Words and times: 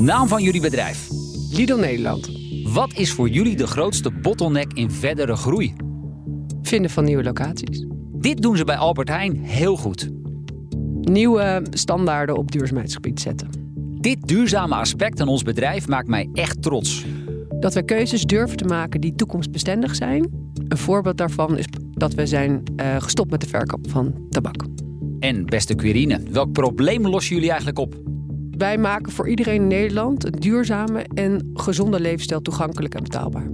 Naam 0.00 0.28
van 0.28 0.42
jullie 0.42 0.60
bedrijf. 0.60 1.08
Lidl 1.50 1.74
Nederland. 1.74 2.30
Wat 2.64 2.92
is 2.94 3.12
voor 3.12 3.28
jullie 3.28 3.56
de 3.56 3.66
grootste 3.66 4.10
bottleneck 4.10 4.72
in 4.72 4.90
verdere 4.90 5.36
groei? 5.36 5.74
Vinden 6.62 6.90
van 6.90 7.04
nieuwe 7.04 7.22
locaties. 7.22 7.86
Dit 8.12 8.42
doen 8.42 8.56
ze 8.56 8.64
bij 8.64 8.76
Albert 8.76 9.08
Heijn 9.08 9.44
heel 9.44 9.76
goed. 9.76 10.08
Nieuwe 11.00 11.62
standaarden 11.70 12.36
op 12.36 12.52
duurzaamheidsgebied 12.52 13.20
zetten. 13.20 13.48
Dit 14.00 14.28
duurzame 14.28 14.74
aspect 14.74 15.20
aan 15.20 15.28
ons 15.28 15.42
bedrijf 15.42 15.88
maakt 15.88 16.08
mij 16.08 16.28
echt 16.32 16.62
trots. 16.62 17.04
Dat 17.60 17.74
we 17.74 17.84
keuzes 17.84 18.22
durven 18.22 18.56
te 18.56 18.64
maken 18.64 19.00
die 19.00 19.14
toekomstbestendig 19.14 19.94
zijn. 19.94 20.30
Een 20.68 20.78
voorbeeld 20.78 21.16
daarvan 21.16 21.58
is 21.58 21.66
dat 21.90 22.14
we 22.14 22.26
zijn 22.26 22.62
uh, 22.76 22.96
gestopt 23.00 23.30
met 23.30 23.40
de 23.40 23.48
verkoop 23.48 23.90
van 23.90 24.26
tabak. 24.30 24.64
En 25.18 25.46
beste 25.46 25.74
Quirine, 25.74 26.22
welk 26.30 26.52
probleem 26.52 27.08
lossen 27.08 27.34
jullie 27.34 27.50
eigenlijk 27.50 27.78
op? 27.78 28.09
Wij 28.60 28.78
maken 28.78 29.12
voor 29.12 29.28
iedereen 29.28 29.54
in 29.54 29.66
Nederland 29.66 30.24
een 30.24 30.32
duurzame 30.32 31.06
en 31.14 31.50
gezonde 31.54 32.00
levensstijl 32.00 32.40
toegankelijk 32.40 32.94
en 32.94 33.02
betaalbaar 33.02 33.50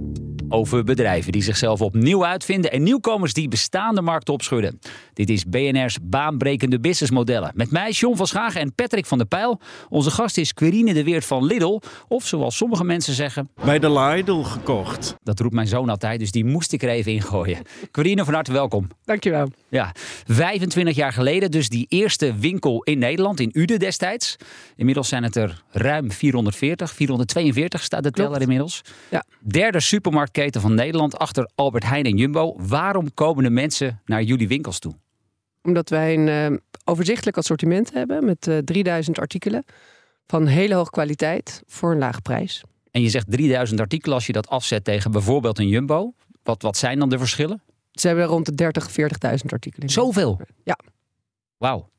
over 0.49 0.83
bedrijven 0.83 1.31
die 1.31 1.41
zichzelf 1.41 1.81
opnieuw 1.81 2.25
uitvinden 2.25 2.71
en 2.71 2.83
nieuwkomers 2.83 3.33
die 3.33 3.47
bestaande 3.47 4.01
markten 4.01 4.33
opschudden. 4.33 4.79
Dit 5.13 5.29
is 5.29 5.45
BNR's 5.45 5.97
baanbrekende 6.01 6.79
businessmodellen. 6.79 7.51
Met 7.55 7.71
mij 7.71 7.91
John 7.91 8.15
van 8.15 8.27
Schagen 8.27 8.61
en 8.61 8.73
Patrick 8.73 9.05
van 9.05 9.17
der 9.17 9.27
Pijl. 9.27 9.59
Onze 9.89 10.11
gast 10.11 10.37
is 10.37 10.53
Quirine 10.53 10.93
de 10.93 11.03
Weert 11.03 11.25
van 11.25 11.45
Lidl. 11.45 11.79
Of 12.07 12.25
zoals 12.25 12.57
sommige 12.57 12.83
mensen 12.83 13.13
zeggen... 13.13 13.49
Bij 13.65 13.79
de 13.79 13.91
Lidl 13.91 14.41
gekocht. 14.41 15.15
Dat 15.23 15.39
roept 15.39 15.53
mijn 15.53 15.67
zoon 15.67 15.89
altijd, 15.89 16.19
dus 16.19 16.31
die 16.31 16.45
moest 16.45 16.73
ik 16.73 16.83
er 16.83 16.89
even 16.89 17.11
ingooien. 17.11 17.57
Quirine, 17.91 18.25
van 18.25 18.33
harte 18.33 18.51
welkom. 18.51 18.87
Dankjewel. 19.03 19.47
Ja, 19.69 19.91
25 20.27 20.95
jaar 20.95 21.13
geleden 21.13 21.51
dus 21.51 21.69
die 21.69 21.85
eerste 21.89 22.35
winkel 22.35 22.83
in 22.83 22.99
Nederland, 22.99 23.39
in 23.39 23.49
Uden 23.53 23.79
destijds. 23.79 24.35
Inmiddels 24.75 25.07
zijn 25.07 25.23
het 25.23 25.35
er 25.35 25.63
ruim 25.71 26.11
440, 26.11 26.93
442 26.93 27.83
staat 27.83 28.03
de 28.03 28.11
teller 28.11 28.41
inmiddels. 28.41 28.81
Ja. 29.09 29.23
Derde 29.39 29.79
supermarkt 29.79 30.31
keten 30.31 30.61
van 30.61 30.73
Nederland 30.73 31.17
achter 31.17 31.49
Albert 31.55 31.83
Heijn 31.83 32.05
en 32.05 32.17
Jumbo. 32.17 32.55
Waarom 32.57 33.13
komen 33.13 33.43
de 33.43 33.49
mensen 33.49 34.01
naar 34.05 34.23
jullie 34.23 34.47
winkels 34.47 34.79
toe? 34.79 34.93
Omdat 35.63 35.89
wij 35.89 36.13
een 36.13 36.51
uh, 36.51 36.57
overzichtelijk 36.85 37.37
assortiment 37.37 37.93
hebben 37.93 38.25
met 38.25 38.47
uh, 38.47 38.57
eh, 38.57 38.63
3000 38.63 39.19
artikelen 39.19 39.65
van 40.27 40.45
hele 40.45 40.75
hoge 40.75 40.89
kwaliteit 40.89 41.63
voor 41.67 41.91
een 41.91 41.97
lage 41.97 42.21
prijs. 42.21 42.63
En 42.91 43.01
je 43.01 43.09
zegt 43.09 43.31
3000 43.31 43.79
artikelen 43.79 44.15
als 44.15 44.25
je 44.25 44.33
dat 44.33 44.47
afzet 44.47 44.83
tegen 44.83 45.11
bijvoorbeeld 45.11 45.59
een 45.59 45.67
Jumbo. 45.67 46.13
Wat, 46.43 46.61
wat 46.61 46.77
zijn 46.77 46.99
dan 46.99 47.09
de 47.09 47.17
verschillen? 47.17 47.61
Ze 48.01 48.07
hebben 48.07 48.25
rond 48.25 48.45
de 48.45 48.55
30, 48.55 48.89
40.000 48.89 48.97
artikelen. 49.47 49.89
Zoveel? 49.89 50.41
Ja. 50.63 50.79
Wauw. 51.57 51.89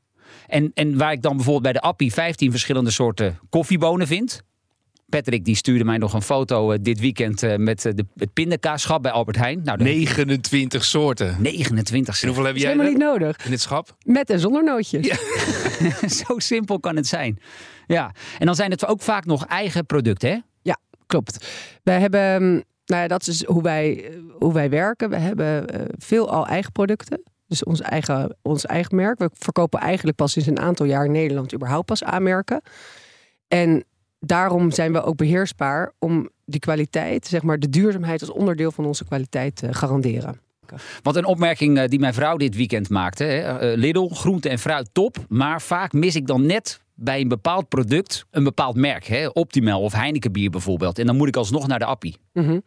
En, 0.47 0.71
en 0.75 0.99
waar 0.99 1.13
ik 1.13 1.23
dan 1.23 1.37
bijvoorbeeld 1.37 1.63
bij 1.63 1.73
de 1.73 1.81
Appie 1.81 2.13
15 2.13 2.51
verschillende 2.51 2.91
soorten 2.91 3.39
koffiebonen 3.51 4.07
vind. 4.07 4.43
Patrick 5.09 5.45
die 5.45 5.57
stuurde 5.57 5.85
mij 5.85 5.99
nog 5.99 6.13
een 6.13 6.23
foto 6.23 6.73
uh, 6.73 6.79
dit 6.83 7.01
weekend 7.01 7.43
uh, 7.43 7.57
met 7.57 7.85
uh, 7.85 7.93
de, 7.95 8.07
het 8.15 8.33
pindakaasschap 8.33 9.03
bij 9.03 9.13
Albert 9.13 9.37
Heijn. 9.37 9.61
Nou, 9.65 9.83
29 9.83 10.85
soorten. 10.85 11.37
29 11.39 12.21
En 12.21 12.27
hoeveel 12.27 12.45
heb 12.45 12.57
jij 12.57 12.71
helemaal 12.71 12.91
niet 12.91 12.99
nodig. 12.99 13.45
in 13.45 13.51
het 13.51 13.61
schap? 13.61 13.97
Met 14.05 14.31
en 14.31 14.41
zonder 14.41 14.65
nootjes. 14.65 15.07
Ja. 15.07 16.09
Zo 16.25 16.39
simpel 16.39 16.81
kan 16.81 16.97
het 16.97 17.07
zijn. 17.07 17.39
Ja, 17.87 18.15
en 18.39 18.47
dan 18.47 18.55
zijn 18.55 18.71
het 18.71 18.87
ook 18.87 19.01
vaak 19.01 19.25
nog 19.25 19.47
eigen 19.47 19.87
producten, 19.87 20.31
hè? 20.31 20.39
Ja, 20.63 20.79
klopt. 21.07 21.47
Wij 21.83 22.01
hebben, 22.01 22.43
mm, 22.43 22.63
nou 22.89 23.03
ja, 23.03 23.09
dat 23.09 23.27
is 23.27 23.45
hoe 23.45 23.63
wij, 23.63 24.11
hoe 24.39 24.53
wij 24.53 24.71
werken. 24.71 25.11
We 25.11 25.17
hebben 25.17 25.65
veel 25.99 26.31
al 26.31 26.47
eigen 26.47 26.73
producten. 26.73 27.23
Dus 27.47 27.65
ons 27.65 27.81
eigen, 27.81 28.37
ons 28.43 28.67
eigen 28.67 28.97
merk. 28.97 29.19
We 29.19 29.31
verkopen 29.33 29.81
eigenlijk 29.81 30.17
pas 30.17 30.33
sinds 30.33 30.49
een 30.49 30.59
aantal 30.59 30.87
jaar 30.87 31.05
in 31.05 31.13
Nederland 31.13 31.55
überhaupt 31.55 31.87
pas 31.87 32.05
aanmerken. 32.05 32.61
En 33.49 33.85
daarom 34.21 34.71
zijn 34.71 34.93
we 34.93 35.03
ook 35.03 35.17
beheersbaar 35.17 35.93
om 35.99 36.29
die 36.45 36.61
kwaliteit, 36.61 37.27
zeg 37.27 37.43
maar 37.43 37.59
de 37.59 37.69
duurzaamheid 37.69 38.21
als 38.21 38.31
onderdeel 38.31 38.71
van 38.71 38.85
onze 38.85 39.05
kwaliteit 39.05 39.57
te 39.57 39.75
garanderen. 39.75 40.41
Want 41.03 41.17
een 41.17 41.25
opmerking 41.25 41.79
eh, 41.79 41.89
die 41.89 41.99
mijn 41.99 42.15
vrouw 42.15 42.37
dit 42.37 42.57
weekend 42.57 42.89
maakte. 42.89 43.25
Eh, 43.25 43.77
Lidl, 43.77 44.09
groente 44.09 44.49
en 44.49 44.59
fruit 44.59 44.89
top. 44.93 45.17
Maar 45.29 45.63
vaak 45.63 45.93
mis 45.93 46.17
ik 46.17 46.27
dan 46.27 46.47
net 46.47 46.81
bij 47.01 47.21
een 47.21 47.29
bepaald 47.29 47.69
product 47.69 48.27
een 48.31 48.45
bepaald 48.45 48.77
merk. 48.77 49.07
Hè? 49.07 49.27
Optimal 49.27 49.83
of 49.83 49.93
Heineken 49.93 50.33
bier 50.33 50.51
bijvoorbeeld. 50.51 50.99
En 50.99 51.07
dan 51.07 51.17
moet 51.17 51.29
ik 51.29 51.37
alsnog 51.37 51.67
naar 51.67 51.79
de 51.79 51.85
appie. 51.85 52.17
Mm 52.33 52.63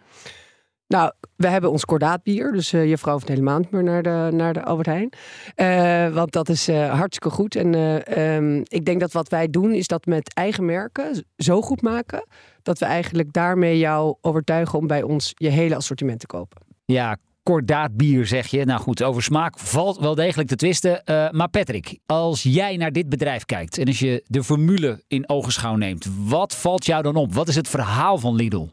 nou, 0.92 1.12
we 1.36 1.47
hebben 1.47 1.72
ons 1.72 1.86
kordaatbier. 1.86 2.52
Dus 2.52 2.74
uh, 2.74 2.90
je 2.90 2.97
vrouw 2.97 3.14
hoeft 3.14 3.28
helemaal 3.28 3.59
niet 3.59 3.72
meer 3.72 3.84
naar 3.84 4.03
de, 4.03 4.30
naar 4.31 4.53
de 4.53 4.64
Albert 4.64 4.88
Heijn. 4.88 5.14
Uh, 5.56 6.16
want 6.16 6.31
dat 6.31 6.50
is 6.50 6.69
uh, 6.69 6.94
hartstikke 6.94 7.30
goed. 7.36 7.56
En 7.56 7.74
um, 8.19 8.64
ik 8.68 8.86
denk 8.86 9.00
dat 9.00 9.12
wat 9.12 9.30
wij 9.30 9.50
doen 9.50 9.74
is 9.74 9.88
dat 9.88 10.06
met 10.06 10.34
eigen 10.34 10.66
merken 10.66 11.25
zo 11.38 11.62
goed 11.62 11.81
maken... 11.81 12.28
dat 12.63 12.80
we 12.80 12.86
eigenlijk 12.86 13.34
daarmee 13.34 13.78
jou 13.78 14.16
overtuigen 14.22 14.80
om 14.80 14.88
bij 14.88 15.02
ons 15.02 15.31
je 15.36 15.50
hele 15.50 15.75
assortiment 15.75 16.19
te 16.19 16.28
kopen. 16.28 16.62
Ja, 16.86 17.18
kordaatbier 17.44 18.25
zeg 18.25 18.47
je. 18.47 18.66
Nou 18.66 18.79
goed, 18.79 19.03
over 19.03 19.24
smaak 19.24 19.59
valt 19.59 20.00
wel 20.00 20.16
degelijk 20.16 20.50
te 20.50 20.56
twisten. 20.56 21.02
maar 21.31 21.50
Patrick, 21.50 22.00
als 22.06 22.44
jij 22.44 22.78
naar 22.78 22.91
dit 22.91 23.09
bedrijf 23.09 23.46
kijkt... 23.46 23.78
en 23.78 23.88
als 23.88 24.00
je 24.00 24.24
de 24.28 24.44
formule 24.44 25.03
in 25.07 25.29
ogenschouw 25.29 25.75
neemt... 25.75 26.07
wat 26.18 26.56
valt 26.56 26.85
jou 26.85 27.03
dan 27.03 27.16
op? 27.16 27.34
Wat 27.34 27.47
is 27.47 27.56
het 27.56 27.68
verhaal 27.68 28.18
van 28.18 28.35
Lidl? 28.35 28.68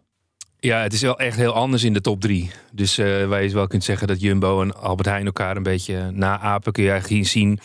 Ja, 0.60 0.82
het 0.82 0.92
is 0.92 1.00
wel 1.00 1.18
echt 1.18 1.36
heel 1.36 1.52
anders 1.52 1.84
in 1.84 1.92
de 1.92 2.00
top 2.00 2.20
drie. 2.20 2.50
Dus 2.72 2.98
uh, 2.98 3.26
waar 3.26 3.42
je 3.42 3.50
wel 3.50 3.66
kunt 3.66 3.84
zeggen 3.84 4.06
dat 4.06 4.20
Jumbo 4.20 4.62
en 4.62 4.76
Albert 4.76 5.08
Heijn 5.08 5.26
elkaar 5.26 5.56
een 5.56 5.62
beetje 5.62 6.10
naapen, 6.10 6.72
kun 6.72 6.82
je 6.82 6.90
eigenlijk 6.90 7.26
zien 7.26 7.58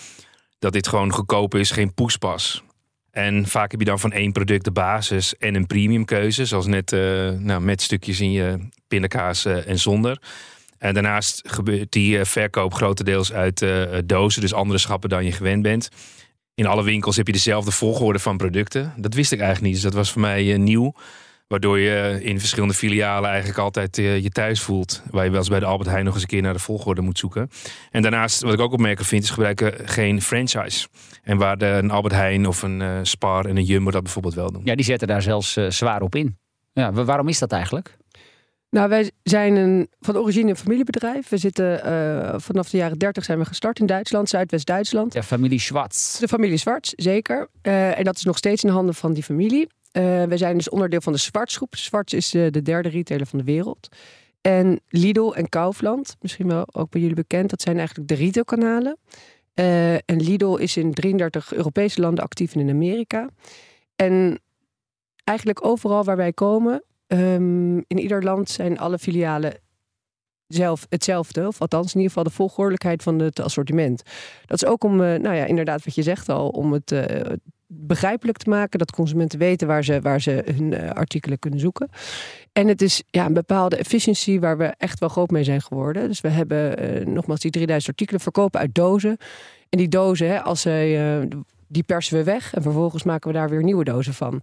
dat 0.59 0.73
dit 0.73 0.87
gewoon 0.87 1.11
goedkoop 1.11 1.55
is, 1.55 1.71
geen 1.71 1.93
poespas. 1.93 2.63
En 3.11 3.47
vaak 3.47 3.71
heb 3.71 3.79
je 3.79 3.85
dan 3.85 3.99
van 3.99 4.11
één 4.11 4.31
product 4.31 4.63
de 4.63 4.71
basis 4.71 5.37
en 5.37 5.55
een 5.55 5.67
premium 5.67 6.05
keuze, 6.05 6.45
zoals 6.45 6.65
net 6.65 6.91
uh, 6.91 7.29
nou, 7.29 7.61
met 7.61 7.81
stukjes 7.81 8.19
in 8.19 8.31
je 8.31 8.69
pindakaas 8.87 9.45
en 9.45 9.79
zonder. 9.79 10.21
En 10.83 10.93
daarnaast 10.93 11.41
gebeurt 11.45 11.91
die 11.91 12.25
verkoop 12.25 12.73
grotendeels 12.73 13.33
uit 13.33 13.65
dozen, 14.05 14.41
dus 14.41 14.53
andere 14.53 14.79
schappen 14.79 15.09
dan 15.09 15.25
je 15.25 15.31
gewend 15.31 15.61
bent. 15.61 15.89
In 16.55 16.65
alle 16.65 16.83
winkels 16.83 17.15
heb 17.15 17.27
je 17.27 17.33
dezelfde 17.33 17.71
volgorde 17.71 18.19
van 18.19 18.37
producten. 18.37 18.93
Dat 18.97 19.13
wist 19.13 19.31
ik 19.31 19.39
eigenlijk 19.39 19.67
niet, 19.67 19.81
dus 19.81 19.91
dat 19.91 19.99
was 19.99 20.11
voor 20.11 20.21
mij 20.21 20.57
nieuw. 20.57 20.93
Waardoor 21.47 21.79
je 21.79 22.19
in 22.23 22.39
verschillende 22.39 22.73
filialen 22.73 23.29
eigenlijk 23.29 23.59
altijd 23.59 23.97
eh, 23.97 24.23
je 24.23 24.29
thuis 24.29 24.61
voelt. 24.61 25.03
Waar 25.11 25.23
je 25.23 25.29
wel 25.29 25.39
eens 25.39 25.49
bij 25.49 25.59
de 25.59 25.65
Albert 25.65 25.89
Heijn 25.89 26.05
nog 26.05 26.13
eens 26.13 26.21
een 26.23 26.29
keer 26.29 26.41
naar 26.41 26.53
de 26.53 26.59
volgorde 26.59 27.01
moet 27.01 27.19
zoeken. 27.19 27.49
En 27.91 28.01
daarnaast, 28.01 28.41
wat 28.41 28.53
ik 28.53 28.59
ook 28.59 28.71
opmerkelijk 28.71 29.09
vind, 29.09 29.23
is 29.23 29.29
gebruiken 29.29 29.87
geen 29.87 30.21
franchise. 30.21 30.87
En 31.23 31.37
waar 31.37 31.57
de, 31.57 31.65
een 31.65 31.91
Albert 31.91 32.13
Heijn 32.13 32.47
of 32.47 32.61
een 32.61 32.79
uh, 32.79 32.99
Spar 33.01 33.45
en 33.45 33.57
een 33.57 33.63
Jumbo 33.63 33.91
dat 33.91 34.03
bijvoorbeeld 34.03 34.33
wel 34.33 34.51
doen. 34.51 34.61
Ja, 34.65 34.75
die 34.75 34.85
zetten 34.85 35.07
daar 35.07 35.21
zelfs 35.21 35.57
zwaar 35.67 36.01
op 36.01 36.15
in. 36.15 36.37
Ja, 36.73 36.91
waarom 36.91 37.27
is 37.27 37.39
dat 37.39 37.51
eigenlijk? 37.51 37.97
Nou, 38.73 38.89
wij 38.89 39.11
zijn 39.23 39.55
een, 39.55 39.87
van 39.99 40.17
origine 40.17 40.49
een 40.49 40.55
familiebedrijf. 40.55 41.29
We 41.29 41.37
zitten 41.37 41.87
uh, 41.87 42.33
vanaf 42.37 42.69
de 42.69 42.77
jaren 42.77 42.97
30 42.97 43.23
zijn 43.23 43.39
we 43.39 43.45
gestart 43.45 43.79
in 43.79 43.85
Duitsland, 43.85 44.29
Zuidwest-Duitsland. 44.29 45.11
De 45.11 45.23
familie 45.23 45.59
Schwarz. 45.59 46.19
De 46.19 46.27
familie 46.27 46.57
Schwarz, 46.57 46.91
zeker. 46.95 47.49
Uh, 47.63 47.97
en 47.97 48.03
dat 48.03 48.15
is 48.15 48.23
nog 48.23 48.37
steeds 48.37 48.63
in 48.63 48.69
handen 48.69 48.95
van 48.95 49.13
die 49.13 49.23
familie. 49.23 49.67
Uh, 49.91 50.23
we 50.23 50.37
zijn 50.37 50.57
dus 50.57 50.69
onderdeel 50.69 51.01
van 51.01 51.13
de 51.13 51.19
Zwartsgroep. 51.19 51.75
Zwarts 51.75 52.13
is 52.13 52.29
de 52.29 52.61
derde 52.61 52.89
retailer 52.89 53.27
van 53.27 53.39
de 53.39 53.45
wereld. 53.45 53.87
En 54.41 54.79
Lidl 54.87 55.31
en 55.31 55.49
Kaufland, 55.49 56.15
misschien 56.21 56.47
wel 56.47 56.67
ook 56.71 56.89
bij 56.89 57.01
jullie 57.01 57.15
bekend, 57.15 57.49
dat 57.49 57.61
zijn 57.61 57.77
eigenlijk 57.77 58.07
de 58.07 58.15
retailkanalen. 58.15 58.97
En 60.05 60.21
Lidl 60.21 60.55
is 60.55 60.77
in 60.77 60.93
33 60.93 61.53
Europese 61.53 62.01
landen 62.01 62.23
actief 62.23 62.53
en 62.53 62.59
in 62.59 62.69
Amerika. 62.69 63.29
En 63.95 64.39
eigenlijk 65.23 65.65
overal 65.65 66.03
waar 66.03 66.17
wij 66.17 66.33
komen, 66.33 66.83
um, 67.13 67.77
in 67.87 67.99
ieder 67.99 68.23
land 68.23 68.49
zijn 68.49 68.79
alle 68.79 68.99
filialen 68.99 69.53
zelf 70.47 70.85
hetzelfde. 70.89 71.47
Of 71.47 71.61
althans, 71.61 71.93
in 71.93 72.01
ieder 72.01 72.07
geval 72.07 72.23
de 72.23 72.35
volgordelijkheid 72.35 73.03
van 73.03 73.19
het 73.19 73.39
assortiment. 73.39 74.03
Dat 74.45 74.63
is 74.63 74.69
ook 74.69 74.83
om, 74.83 74.95
nou 74.95 75.33
ja, 75.33 75.45
inderdaad 75.45 75.85
wat 75.85 75.95
je 75.95 76.03
zegt 76.03 76.29
al, 76.29 76.49
om 76.49 76.73
het 76.73 76.91
begrijpelijk 77.75 78.37
te 78.37 78.49
maken. 78.49 78.79
Dat 78.79 78.91
consumenten 78.91 79.39
weten 79.39 79.67
waar 79.67 79.83
ze, 79.83 80.01
waar 80.01 80.21
ze 80.21 80.43
hun 80.55 80.71
uh, 80.71 80.89
artikelen 80.89 81.39
kunnen 81.39 81.59
zoeken. 81.59 81.89
En 82.51 82.67
het 82.67 82.81
is 82.81 83.03
ja, 83.09 83.25
een 83.25 83.33
bepaalde 83.33 83.75
efficiëntie 83.75 84.39
waar 84.39 84.57
we 84.57 84.73
echt 84.77 84.99
wel 84.99 85.09
groot 85.09 85.31
mee 85.31 85.43
zijn 85.43 85.61
geworden. 85.61 86.07
Dus 86.07 86.21
we 86.21 86.29
hebben 86.29 87.13
nogmaals 87.13 87.39
die 87.39 87.51
3000 87.51 87.89
artikelen 87.89 88.21
verkopen 88.21 88.59
uit 88.59 88.75
dozen. 88.75 89.17
En 89.69 89.77
die 89.77 89.87
dozen, 89.87 90.27
hè, 90.27 90.41
als 90.41 90.61
zij 90.61 91.19
die 91.73 91.83
persen 91.83 92.17
we 92.17 92.23
weg 92.23 92.53
en 92.53 92.61
vervolgens 92.61 93.03
maken 93.03 93.31
we 93.31 93.37
daar 93.37 93.49
weer 93.49 93.63
nieuwe 93.63 93.83
dozen 93.83 94.13
van. 94.13 94.41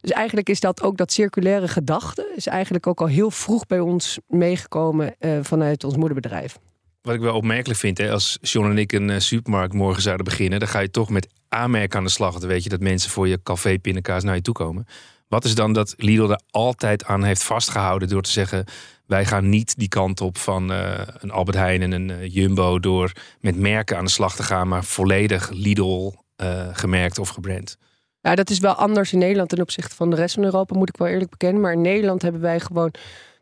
Dus 0.00 0.10
eigenlijk 0.10 0.48
is 0.48 0.60
dat 0.60 0.82
ook 0.82 0.96
dat 0.96 1.12
circulaire 1.12 1.68
gedachte, 1.68 2.32
is 2.36 2.46
eigenlijk 2.46 2.86
ook 2.86 3.00
al 3.00 3.06
heel 3.06 3.30
vroeg 3.30 3.66
bij 3.66 3.80
ons 3.80 4.18
meegekomen 4.28 5.14
uh, 5.20 5.38
vanuit 5.42 5.84
ons 5.84 5.96
moederbedrijf. 5.96 6.58
Wat 7.02 7.14
ik 7.14 7.20
wel 7.20 7.34
opmerkelijk 7.34 7.78
vind, 7.78 7.98
hè, 7.98 8.10
als 8.10 8.38
John 8.40 8.70
en 8.70 8.78
ik 8.78 8.92
een 8.92 9.08
uh, 9.08 9.18
supermarkt 9.18 9.74
morgen 9.74 10.02
zouden 10.02 10.24
beginnen, 10.24 10.58
dan 10.58 10.68
ga 10.68 10.78
je 10.78 10.90
toch 10.90 11.10
met 11.10 11.28
aanmerken 11.48 11.98
aan 11.98 12.04
de 12.04 12.10
slag. 12.10 12.38
Dan 12.38 12.48
weet 12.48 12.62
je 12.62 12.68
dat 12.68 12.80
mensen 12.80 13.10
voor 13.10 13.28
je 13.28 13.42
café 13.42 13.78
pindakaas 13.78 14.22
naar 14.22 14.34
je 14.34 14.42
toe 14.42 14.54
komen. 14.54 14.86
Wat 15.28 15.44
is 15.44 15.54
dan 15.54 15.72
dat 15.72 15.94
Lidl 15.96 16.30
er 16.30 16.40
altijd 16.50 17.04
aan 17.04 17.24
heeft 17.24 17.42
vastgehouden 17.42 18.08
door 18.08 18.22
te 18.22 18.30
zeggen: 18.30 18.64
wij 19.06 19.26
gaan 19.26 19.48
niet 19.48 19.78
die 19.78 19.88
kant 19.88 20.20
op 20.20 20.38
van 20.38 20.72
uh, 20.72 21.00
een 21.18 21.30
Albert 21.30 21.56
Heijn 21.56 21.82
en 21.82 21.92
een 21.92 22.28
Jumbo 22.28 22.80
door 22.80 23.12
met 23.40 23.56
merken 23.56 23.96
aan 23.96 24.04
de 24.04 24.10
slag 24.10 24.36
te 24.36 24.42
gaan, 24.42 24.68
maar 24.68 24.84
volledig 24.84 25.50
Lidl 25.50 26.14
uh, 26.42 26.68
gemerkt 26.72 27.18
of 27.18 27.28
gebrand. 27.28 27.76
Ja, 28.20 28.34
dat 28.34 28.50
is 28.50 28.58
wel 28.58 28.72
anders 28.72 29.12
in 29.12 29.18
Nederland 29.18 29.48
ten 29.48 29.60
opzichte 29.60 29.94
van 29.94 30.10
de 30.10 30.16
rest 30.16 30.34
van 30.34 30.44
Europa, 30.44 30.78
moet 30.78 30.88
ik 30.88 30.96
wel 30.96 31.08
eerlijk 31.08 31.30
bekennen. 31.30 31.60
Maar 31.60 31.72
in 31.72 31.80
Nederland 31.80 32.22
hebben 32.22 32.40
wij 32.40 32.60
gewoon, 32.60 32.94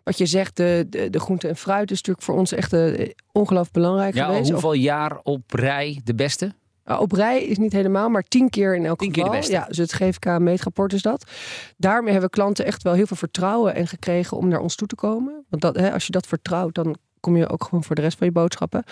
wat 0.02 0.18
je 0.18 0.26
zegt, 0.26 0.56
de, 0.56 0.86
de, 0.88 1.10
de 1.10 1.20
groente 1.20 1.48
en 1.48 1.56
fruit 1.56 1.90
is 1.90 1.96
natuurlijk 1.96 2.26
voor 2.26 2.36
ons 2.36 2.52
echt 2.52 2.72
uh, 2.72 3.08
ongelooflijk 3.32 3.72
belangrijk 3.72 4.14
ja, 4.14 4.26
geweest. 4.26 4.50
Hoeveel 4.50 4.72
jaar 4.72 5.18
op 5.22 5.52
rij 5.52 6.00
de 6.04 6.14
beste? 6.14 6.52
op 6.96 7.12
rij 7.12 7.44
is 7.44 7.58
niet 7.58 7.72
helemaal, 7.72 8.08
maar 8.08 8.22
tien 8.22 8.50
keer 8.50 8.76
in 8.76 8.86
elk 8.86 8.98
tien 8.98 9.14
geval. 9.14 9.30
Keer 9.30 9.32
de 9.32 9.38
beste. 9.38 9.52
Ja, 9.52 9.66
dus 9.66 9.76
het 9.76 9.92
GFK 9.92 10.38
meetrapport 10.38 10.92
is 10.92 11.02
dat. 11.02 11.30
Daarmee 11.76 12.12
hebben 12.12 12.30
klanten 12.30 12.64
echt 12.64 12.82
wel 12.82 12.92
heel 12.92 13.06
veel 13.06 13.16
vertrouwen 13.16 13.74
en 13.74 13.86
gekregen 13.86 14.36
om 14.36 14.48
naar 14.48 14.60
ons 14.60 14.74
toe 14.74 14.88
te 14.88 14.94
komen. 14.94 15.44
Want 15.48 15.62
dat, 15.62 15.76
hè, 15.76 15.92
als 15.92 16.06
je 16.06 16.12
dat 16.12 16.26
vertrouwt, 16.26 16.74
dan 16.74 16.96
kom 17.20 17.36
je 17.36 17.48
ook 17.48 17.64
gewoon 17.64 17.84
voor 17.84 17.94
de 17.94 18.02
rest 18.02 18.18
van 18.18 18.26
je 18.26 18.32
boodschappen. 18.32 18.84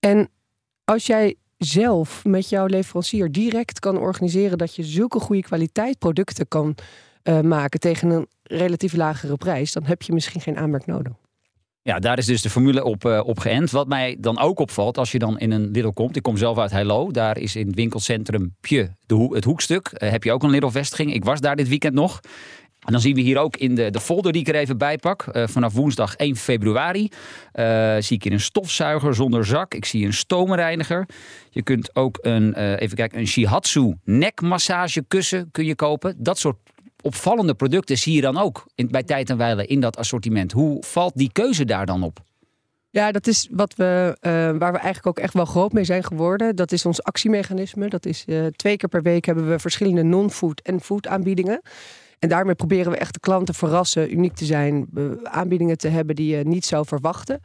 En 0.00 0.28
als 0.84 1.06
jij 1.06 1.36
zelf 1.64 2.24
met 2.24 2.48
jouw 2.48 2.66
leverancier 2.66 3.32
direct 3.32 3.78
kan 3.78 3.98
organiseren 3.98 4.58
dat 4.58 4.76
je 4.76 4.82
zulke 4.82 5.20
goede 5.20 5.42
kwaliteit 5.42 5.98
producten 5.98 6.48
kan 6.48 6.74
uh, 7.24 7.40
maken 7.40 7.80
tegen 7.80 8.10
een 8.10 8.26
relatief 8.42 8.92
lagere 8.92 9.36
prijs, 9.36 9.72
dan 9.72 9.84
heb 9.84 10.02
je 10.02 10.12
misschien 10.12 10.40
geen 10.40 10.56
aanmerk 10.56 10.86
nodig. 10.86 11.12
Ja, 11.84 11.98
daar 11.98 12.18
is 12.18 12.26
dus 12.26 12.42
de 12.42 12.50
formule 12.50 12.84
op, 12.84 13.04
uh, 13.04 13.20
op 13.24 13.38
geënt. 13.38 13.70
Wat 13.70 13.88
mij 13.88 14.16
dan 14.18 14.38
ook 14.38 14.58
opvalt 14.58 14.98
als 14.98 15.12
je 15.12 15.18
dan 15.18 15.38
in 15.38 15.50
een 15.50 15.70
Lidl 15.70 15.88
komt. 15.88 16.16
Ik 16.16 16.22
kom 16.22 16.36
zelf 16.36 16.58
uit 16.58 16.70
Heilo. 16.70 17.10
Daar 17.10 17.38
is 17.38 17.56
in 17.56 17.66
het 17.66 17.74
winkelcentrum 17.74 18.56
Pje, 18.60 18.90
de 19.06 19.28
het 19.32 19.44
hoekstuk. 19.44 19.90
Uh, 19.92 20.10
heb 20.10 20.24
je 20.24 20.32
ook 20.32 20.42
een 20.42 20.50
Lidl-vestiging. 20.50 21.14
Ik 21.14 21.24
was 21.24 21.40
daar 21.40 21.56
dit 21.56 21.68
weekend 21.68 21.94
nog. 21.94 22.20
En 22.82 22.92
dan 22.92 23.00
zien 23.00 23.14
we 23.14 23.20
hier 23.20 23.38
ook 23.38 23.56
in 23.56 23.74
de, 23.74 23.90
de 23.90 24.00
folder 24.00 24.32
die 24.32 24.40
ik 24.40 24.48
er 24.48 24.54
even 24.54 24.78
bij 24.78 24.98
pak. 24.98 25.26
Uh, 25.32 25.46
vanaf 25.46 25.72
woensdag 25.72 26.16
1 26.16 26.36
februari 26.36 27.02
uh, 27.54 27.96
zie 27.98 28.16
ik 28.16 28.22
hier 28.22 28.32
een 28.32 28.40
stofzuiger 28.40 29.14
zonder 29.14 29.44
zak. 29.44 29.74
Ik 29.74 29.84
zie 29.84 30.06
een 30.06 30.12
stoomreiniger. 30.12 31.06
Je 31.50 31.62
kunt 31.62 31.96
ook 31.96 32.18
een, 32.20 32.54
uh, 32.58 32.80
even 32.80 32.96
kijken, 32.96 33.18
een 33.18 33.26
Shihatsu 33.26 33.94
nekmassagekussen 34.04 35.50
kun 35.50 35.64
je 35.64 35.74
kopen. 35.74 36.14
Dat 36.18 36.38
soort 36.38 36.56
opvallende 37.02 37.54
producten 37.54 37.98
zie 37.98 38.14
je 38.14 38.20
dan 38.20 38.38
ook 38.38 38.66
in, 38.74 38.88
bij 38.90 39.02
Tijd 39.02 39.30
en 39.30 39.36
Weilen 39.36 39.68
in 39.68 39.80
dat 39.80 39.96
assortiment. 39.96 40.52
Hoe 40.52 40.82
valt 40.82 41.12
die 41.14 41.32
keuze 41.32 41.64
daar 41.64 41.86
dan 41.86 42.02
op? 42.02 42.20
Ja, 42.90 43.12
dat 43.12 43.26
is 43.26 43.48
wat 43.50 43.74
we, 43.74 44.16
waar 44.58 44.72
we 44.72 44.78
eigenlijk 44.78 45.06
ook 45.06 45.18
echt 45.18 45.34
wel 45.34 45.44
groot 45.44 45.72
mee 45.72 45.84
zijn 45.84 46.04
geworden. 46.04 46.56
Dat 46.56 46.72
is 46.72 46.86
ons 46.86 47.02
actiemechanisme. 47.02 47.88
Dat 47.88 48.06
is 48.06 48.24
twee 48.56 48.76
keer 48.76 48.88
per 48.88 49.02
week 49.02 49.24
hebben 49.24 49.48
we 49.48 49.58
verschillende 49.58 50.02
non-food 50.02 50.60
en 50.60 50.80
food 50.80 51.06
aanbiedingen. 51.06 51.62
En 52.22 52.28
daarmee 52.28 52.54
proberen 52.54 52.92
we 52.92 52.98
echt 52.98 53.12
de 53.12 53.20
klanten 53.20 53.54
verrassen, 53.54 54.12
uniek 54.12 54.34
te 54.34 54.44
zijn, 54.44 54.88
aanbiedingen 55.22 55.78
te 55.78 55.88
hebben 55.88 56.16
die 56.16 56.36
je 56.36 56.44
niet 56.44 56.64
zou 56.64 56.86
verwachten. 56.86 57.40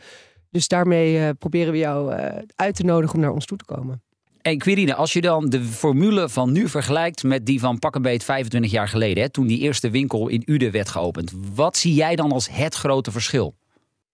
Dus 0.51 0.67
daarmee 0.67 1.19
uh, 1.19 1.29
proberen 1.39 1.71
we 1.71 1.77
jou 1.77 2.13
uh, 2.13 2.25
uit 2.55 2.75
te 2.75 2.83
nodigen 2.83 3.15
om 3.15 3.21
naar 3.21 3.31
ons 3.31 3.45
toe 3.45 3.57
te 3.57 3.65
komen. 3.65 4.01
En 4.41 4.57
Quirine, 4.57 4.95
als 4.95 5.13
je 5.13 5.21
dan 5.21 5.49
de 5.49 5.63
formule 5.63 6.29
van 6.29 6.51
nu 6.51 6.67
vergelijkt 6.67 7.23
met 7.23 7.45
die 7.45 7.59
van 7.59 7.79
pak 7.79 7.95
een 7.95 8.01
beet 8.01 8.23
25 8.23 8.71
jaar 8.71 8.87
geleden, 8.87 9.23
hè, 9.23 9.29
toen 9.29 9.47
die 9.47 9.59
eerste 9.59 9.89
winkel 9.89 10.27
in 10.27 10.43
Uden 10.45 10.71
werd 10.71 10.89
geopend, 10.89 11.33
wat 11.53 11.77
zie 11.77 11.93
jij 11.93 12.15
dan 12.15 12.31
als 12.31 12.49
het 12.49 12.75
grote 12.75 13.11
verschil? 13.11 13.55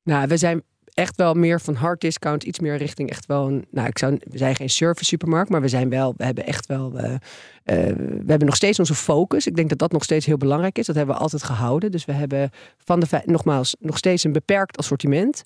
Nou, 0.03 0.27
we 0.27 0.37
zijn 0.37 0.63
echt 0.93 1.15
wel 1.15 1.33
meer 1.33 1.61
van 1.61 1.75
hard 1.75 2.01
discount, 2.01 2.43
iets 2.43 2.59
meer 2.59 2.77
richting 2.77 3.09
echt 3.09 3.25
wel 3.25 3.47
een. 3.47 3.65
Nou, 3.71 3.87
ik 3.87 3.97
zou, 3.97 4.17
we 4.29 4.37
zijn 4.37 4.55
geen 4.55 4.69
service 4.69 5.05
supermarkt, 5.05 5.49
maar 5.49 5.61
we 5.61 5.67
zijn 5.67 5.89
wel, 5.89 6.13
we 6.17 6.25
hebben 6.25 6.45
echt 6.45 6.65
wel. 6.65 6.91
Uh, 6.95 7.03
uh, 7.03 7.17
we 7.95 8.23
hebben 8.27 8.45
nog 8.45 8.55
steeds 8.55 8.79
onze 8.79 8.95
focus. 8.95 9.47
Ik 9.47 9.55
denk 9.55 9.69
dat 9.69 9.79
dat 9.79 9.91
nog 9.91 10.03
steeds 10.03 10.25
heel 10.25 10.37
belangrijk 10.37 10.77
is. 10.77 10.85
Dat 10.85 10.95
hebben 10.95 11.15
we 11.15 11.21
altijd 11.21 11.43
gehouden. 11.43 11.91
Dus 11.91 12.05
we 12.05 12.11
hebben 12.11 12.49
van 12.77 12.99
de 12.99 13.21
nogmaals 13.25 13.75
nog 13.79 13.97
steeds 13.97 14.23
een 14.23 14.31
beperkt 14.31 14.77
assortiment. 14.77 15.43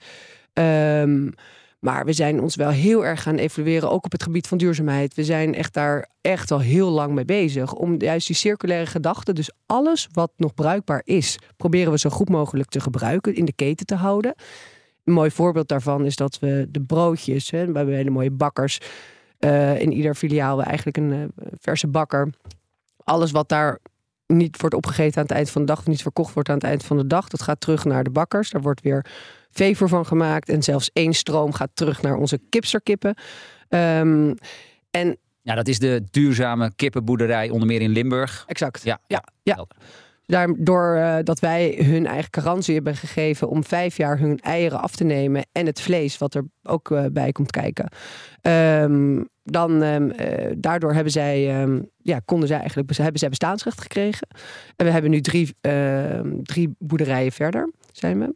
Um, 0.54 1.34
maar 1.80 2.06
we 2.06 2.14
zijn 2.14 2.42
ons 2.42 2.56
wel 2.56 2.70
heel 2.70 3.06
erg 3.06 3.22
gaan 3.22 3.36
evalueren, 3.36 3.92
ook 3.92 4.06
op 4.06 4.12
het 4.12 4.24
gebied 4.24 4.48
van 4.48 4.58
duurzaamheid. 4.58 5.14
We 5.14 5.24
zijn 5.24 5.56
echt 5.56 5.74
daar 5.74 6.10
echt 6.22 6.52
al 6.52 6.60
heel 6.60 6.90
lang 6.90 7.14
mee 7.14 7.26
bezig. 7.26 7.74
Om 7.74 8.02
juist 8.02 8.28
die 8.28 8.36
circulaire 8.36 8.86
gedachte, 8.86 9.34
dus 9.34 9.52
alles 9.66 10.08
wat 10.12 10.32
nog 10.36 10.54
bruikbaar 10.54 11.02
is, 11.04 11.40
proberen 11.58 11.92
we 11.92 12.00
zo 12.00 12.10
goed 12.10 12.30
mogelijk 12.30 12.70
te 12.70 12.80
gebruiken, 12.80 13.36
in 13.36 13.46
de 13.46 13.54
keten 13.54 13.86
te 13.86 13.96
houden. 13.96 14.36
Een 15.08 15.14
mooi 15.14 15.32
voorbeeld 15.32 15.68
daarvan 15.68 16.06
is 16.06 16.16
dat 16.16 16.40
we 16.40 16.68
de 16.70 16.82
broodjes, 16.82 17.52
hè, 17.52 17.66
we 17.66 17.78
hebben 17.78 17.96
hele 17.96 18.10
mooie 18.10 18.32
bakkers. 18.32 18.80
Uh, 19.40 19.82
in 19.82 19.92
ieder 19.92 20.16
filiaal 20.16 20.64
eigenlijk 20.64 20.98
een 20.98 21.12
uh, 21.12 21.26
verse 21.60 21.88
bakker. 21.88 22.30
Alles 23.04 23.32
wat 23.32 23.50
daar 23.50 23.80
niet 24.26 24.62
wordt 24.62 24.76
opgegeten 24.76 25.18
aan 25.18 25.28
het 25.28 25.32
eind 25.32 25.50
van 25.50 25.62
de 25.62 25.68
dag, 25.68 25.80
of 25.80 25.88
niet 25.88 26.02
verkocht 26.02 26.34
wordt 26.34 26.50
aan 26.50 26.56
het 26.56 26.64
eind 26.64 26.86
van 26.86 26.98
de 26.98 27.08
dag, 27.08 27.28
dat 27.28 27.42
gaat 27.42 27.62
terug 27.62 27.86
naar 27.86 28.04
de 28.04 28.10
bakkers. 28.10 28.50
Daar 28.50 28.62
wordt 28.62 28.82
weer 28.82 29.06
vever 29.52 29.90
van 29.90 30.06
gemaakt. 30.06 30.50
En 30.50 30.64
zelfs 30.64 30.90
één 30.94 31.14
stroom 31.14 31.54
gaat 31.54 31.72
terug 31.74 32.02
naar 32.02 32.16
onze 32.16 32.40
kipsterkippen. 32.50 33.16
Um, 33.70 34.36
en 34.92 35.18
ja, 35.42 35.56
dat 35.56 35.68
is 35.68 35.80
de 35.80 36.04
duurzame 36.12 36.72
kippenboerderij 36.76 37.50
onder 37.50 37.68
meer 37.68 37.82
in 37.82 37.90
Limburg. 37.90 38.44
Exact. 38.48 38.84
Ja, 38.84 39.00
ja, 39.08 39.24
ja. 39.44 39.66
Daardoor 40.28 40.96
uh, 40.96 41.18
dat 41.24 41.40
wij 41.40 41.80
hun 41.82 42.06
eigen 42.06 42.34
garantie 42.34 42.74
hebben 42.74 42.96
gegeven 42.96 43.50
om 43.50 43.64
vijf 43.64 43.98
jaar 43.98 44.20
hun 44.20 44.40
eieren 44.40 44.82
af 44.82 44.96
te 44.96 45.04
nemen 45.04 45.46
en 45.52 45.66
het 45.66 45.82
vlees 45.82 46.18
wat 46.18 46.34
er 46.34 46.44
ook 46.64 46.90
uh, 46.90 47.06
bij 47.12 47.32
komt 47.32 47.52
kijken. 47.52 47.90
Um, 48.42 49.28
dan 49.44 49.82
um, 49.82 50.12
uh, 50.12 50.52
daardoor 50.58 50.94
hebben 50.94 51.12
zij, 51.12 51.62
um, 51.62 51.90
ja, 51.98 52.20
konden 52.26 52.48
zij 52.48 52.58
eigenlijk 52.58 52.98
hebben 52.98 53.20
zij 53.20 53.30
bestaansrecht 53.30 53.82
gekregen. 53.82 54.28
En 54.76 54.86
we 54.86 54.92
hebben 54.92 55.12
nu 55.12 55.22
drie, 55.22 55.56
drie 56.44 56.76
boerderijen 56.80 57.32
verder, 57.32 57.72
zijn 57.92 58.20
we. 58.20 58.36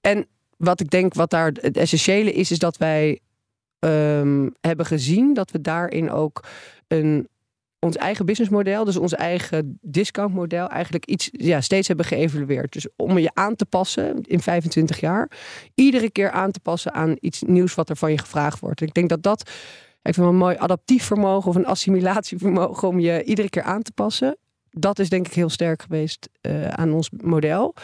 En 0.00 0.26
wat 0.56 0.80
ik 0.80 0.90
denk, 0.90 1.14
wat 1.14 1.30
daar 1.30 1.52
het 1.60 1.76
essentiële 1.76 2.32
is, 2.32 2.50
is 2.50 2.58
dat 2.58 2.76
wij 2.76 3.20
hebben 4.60 4.86
gezien 4.86 5.34
dat 5.34 5.50
we 5.50 5.60
daarin 5.60 6.10
ook 6.10 6.44
een 6.88 7.28
ons 7.80 7.96
eigen 7.96 8.26
businessmodel, 8.26 8.84
dus 8.84 8.96
ons 8.96 9.14
eigen 9.14 9.78
discountmodel, 9.82 10.68
eigenlijk 10.68 11.06
iets 11.06 11.28
ja, 11.32 11.60
steeds 11.60 11.88
hebben 11.88 12.06
geëvalueerd. 12.06 12.72
Dus 12.72 12.86
om 12.96 13.18
je 13.18 13.30
aan 13.34 13.56
te 13.56 13.66
passen 13.66 14.20
in 14.22 14.40
25 14.40 15.00
jaar, 15.00 15.30
iedere 15.74 16.10
keer 16.10 16.30
aan 16.30 16.50
te 16.50 16.60
passen 16.60 16.94
aan 16.94 17.16
iets 17.20 17.42
nieuws 17.42 17.74
wat 17.74 17.88
er 17.88 17.96
van 17.96 18.10
je 18.10 18.18
gevraagd 18.18 18.60
wordt. 18.60 18.80
Ik 18.80 18.94
denk 18.94 19.08
dat 19.08 19.22
dat 19.22 19.50
ik 20.02 20.14
vind 20.14 20.26
een 20.26 20.36
mooi 20.36 20.56
adaptief 20.56 21.04
vermogen 21.04 21.48
of 21.48 21.56
een 21.56 21.66
assimilatievermogen 21.66 22.88
om 22.88 23.00
je 23.00 23.24
iedere 23.24 23.50
keer 23.50 23.62
aan 23.62 23.82
te 23.82 23.92
passen. 23.92 24.36
Dat 24.70 24.98
is 24.98 25.08
denk 25.08 25.26
ik 25.26 25.32
heel 25.32 25.48
sterk 25.48 25.82
geweest 25.82 26.28
uh, 26.42 26.68
aan 26.68 26.92
ons 26.92 27.10
model. 27.22 27.74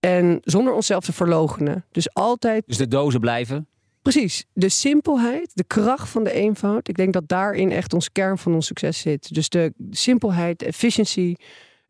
En 0.00 0.38
zonder 0.42 0.72
onszelf 0.72 1.04
te 1.04 1.12
verlogenen. 1.12 1.84
Dus 1.90 2.14
altijd. 2.14 2.62
Dus 2.66 2.76
de 2.76 2.88
dozen 2.88 3.20
blijven. 3.20 3.66
Precies. 4.02 4.44
De 4.52 4.68
simpelheid, 4.68 5.50
de 5.54 5.64
kracht 5.64 6.08
van 6.08 6.24
de 6.24 6.32
eenvoud. 6.32 6.88
Ik 6.88 6.96
denk 6.96 7.12
dat 7.12 7.28
daarin 7.28 7.72
echt 7.72 7.92
ons 7.92 8.12
kern 8.12 8.38
van 8.38 8.54
ons 8.54 8.66
succes 8.66 8.98
zit. 8.98 9.34
Dus 9.34 9.48
de 9.48 9.72
simpelheid, 9.90 10.58
de 10.58 10.64
efficiëntie, 10.64 11.38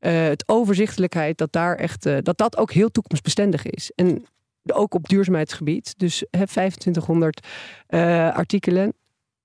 uh, 0.00 0.23
het 0.23 0.49
overzichtelijkheid, 0.49 1.38
dat 1.38 1.52
daar 1.52 1.76
echt, 1.76 2.07
uh, 2.07 2.19
dat 2.23 2.38
dat 2.38 2.57
ook 2.57 2.73
heel 2.73 2.90
toekomstbestendig 2.90 3.66
is. 3.66 3.92
En 3.95 4.25
ook 4.66 4.95
op 4.95 5.09
duurzaamheidsgebied. 5.09 5.95
Dus 5.97 6.19
heb 6.19 6.49
2500 6.49 7.47
uh, 7.88 8.35
artikelen. 8.35 8.92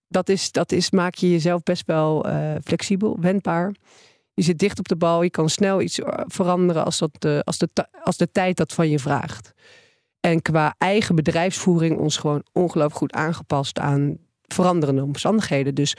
Dat 0.08 0.30
is, 0.30 0.52
dat 0.52 0.72
is, 0.72 0.92
maak 0.92 1.16
je 1.16 1.32
jezelf 1.32 1.64
best 1.64 1.86
wel 1.86 2.26
flexibel, 2.64 3.18
wendbaar. 3.20 3.76
Je 4.34 4.44
zit 4.44 4.60
dicht 4.60 4.80
op 4.80 4.88
de 4.88 4.96
bal, 4.96 5.24
je 5.24 5.30
kan 5.30 5.50
snel 5.50 5.82
iets 5.82 6.00
veranderen 6.26 6.86
als, 6.86 6.98
dat, 6.98 7.44
als, 7.44 7.58
de, 7.58 7.70
als 8.04 8.18
de 8.18 8.32
tijd 8.32 8.58
dat 8.58 8.74
van 8.74 8.90
je 8.90 9.00
vraagt. 9.00 9.54
En 10.20 10.42
qua 10.42 10.76
eigen 10.78 11.16
bedrijfsvoering 11.16 11.98
ons 11.98 12.18
gewoon 12.18 12.44
ongelooflijk 12.52 12.98
goed 12.98 13.14
aangepast 13.14 13.80
aan 13.80 14.18
veranderende 14.42 15.04
omstandigheden. 15.04 15.76
Dus 15.76 15.96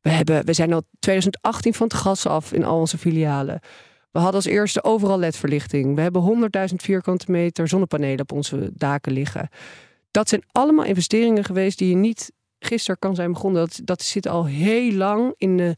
we, 0.00 0.10
hebben, 0.10 0.46
we 0.46 0.52
zijn 0.52 0.72
al 0.72 0.82
2018 0.98 1.74
van 1.74 1.86
het 1.86 1.96
gas 1.96 2.26
af 2.26 2.52
in 2.52 2.64
al 2.64 2.78
onze 2.78 2.98
filialen. 2.98 3.60
We 4.10 4.18
hadden 4.18 4.36
als 4.36 4.44
eerste 4.44 4.84
overal 4.84 5.18
ledverlichting. 5.18 5.94
We 5.94 6.00
hebben 6.00 6.50
100.000 6.68 6.74
vierkante 6.76 7.30
meter 7.30 7.68
zonnepanelen 7.68 8.20
op 8.20 8.32
onze 8.32 8.70
daken 8.74 9.12
liggen. 9.12 9.48
Dat 10.10 10.28
zijn 10.28 10.42
allemaal 10.52 10.84
investeringen 10.84 11.44
geweest 11.44 11.78
die 11.78 11.88
je 11.88 11.96
niet 11.96 12.32
gisteren 12.58 12.98
kan 12.98 13.14
zijn 13.14 13.32
begonnen. 13.32 13.60
Dat, 13.60 13.80
dat 13.84 14.02
zit 14.02 14.26
al 14.26 14.46
heel 14.46 14.92
lang 14.92 15.34
in 15.36 15.56
de 15.56 15.76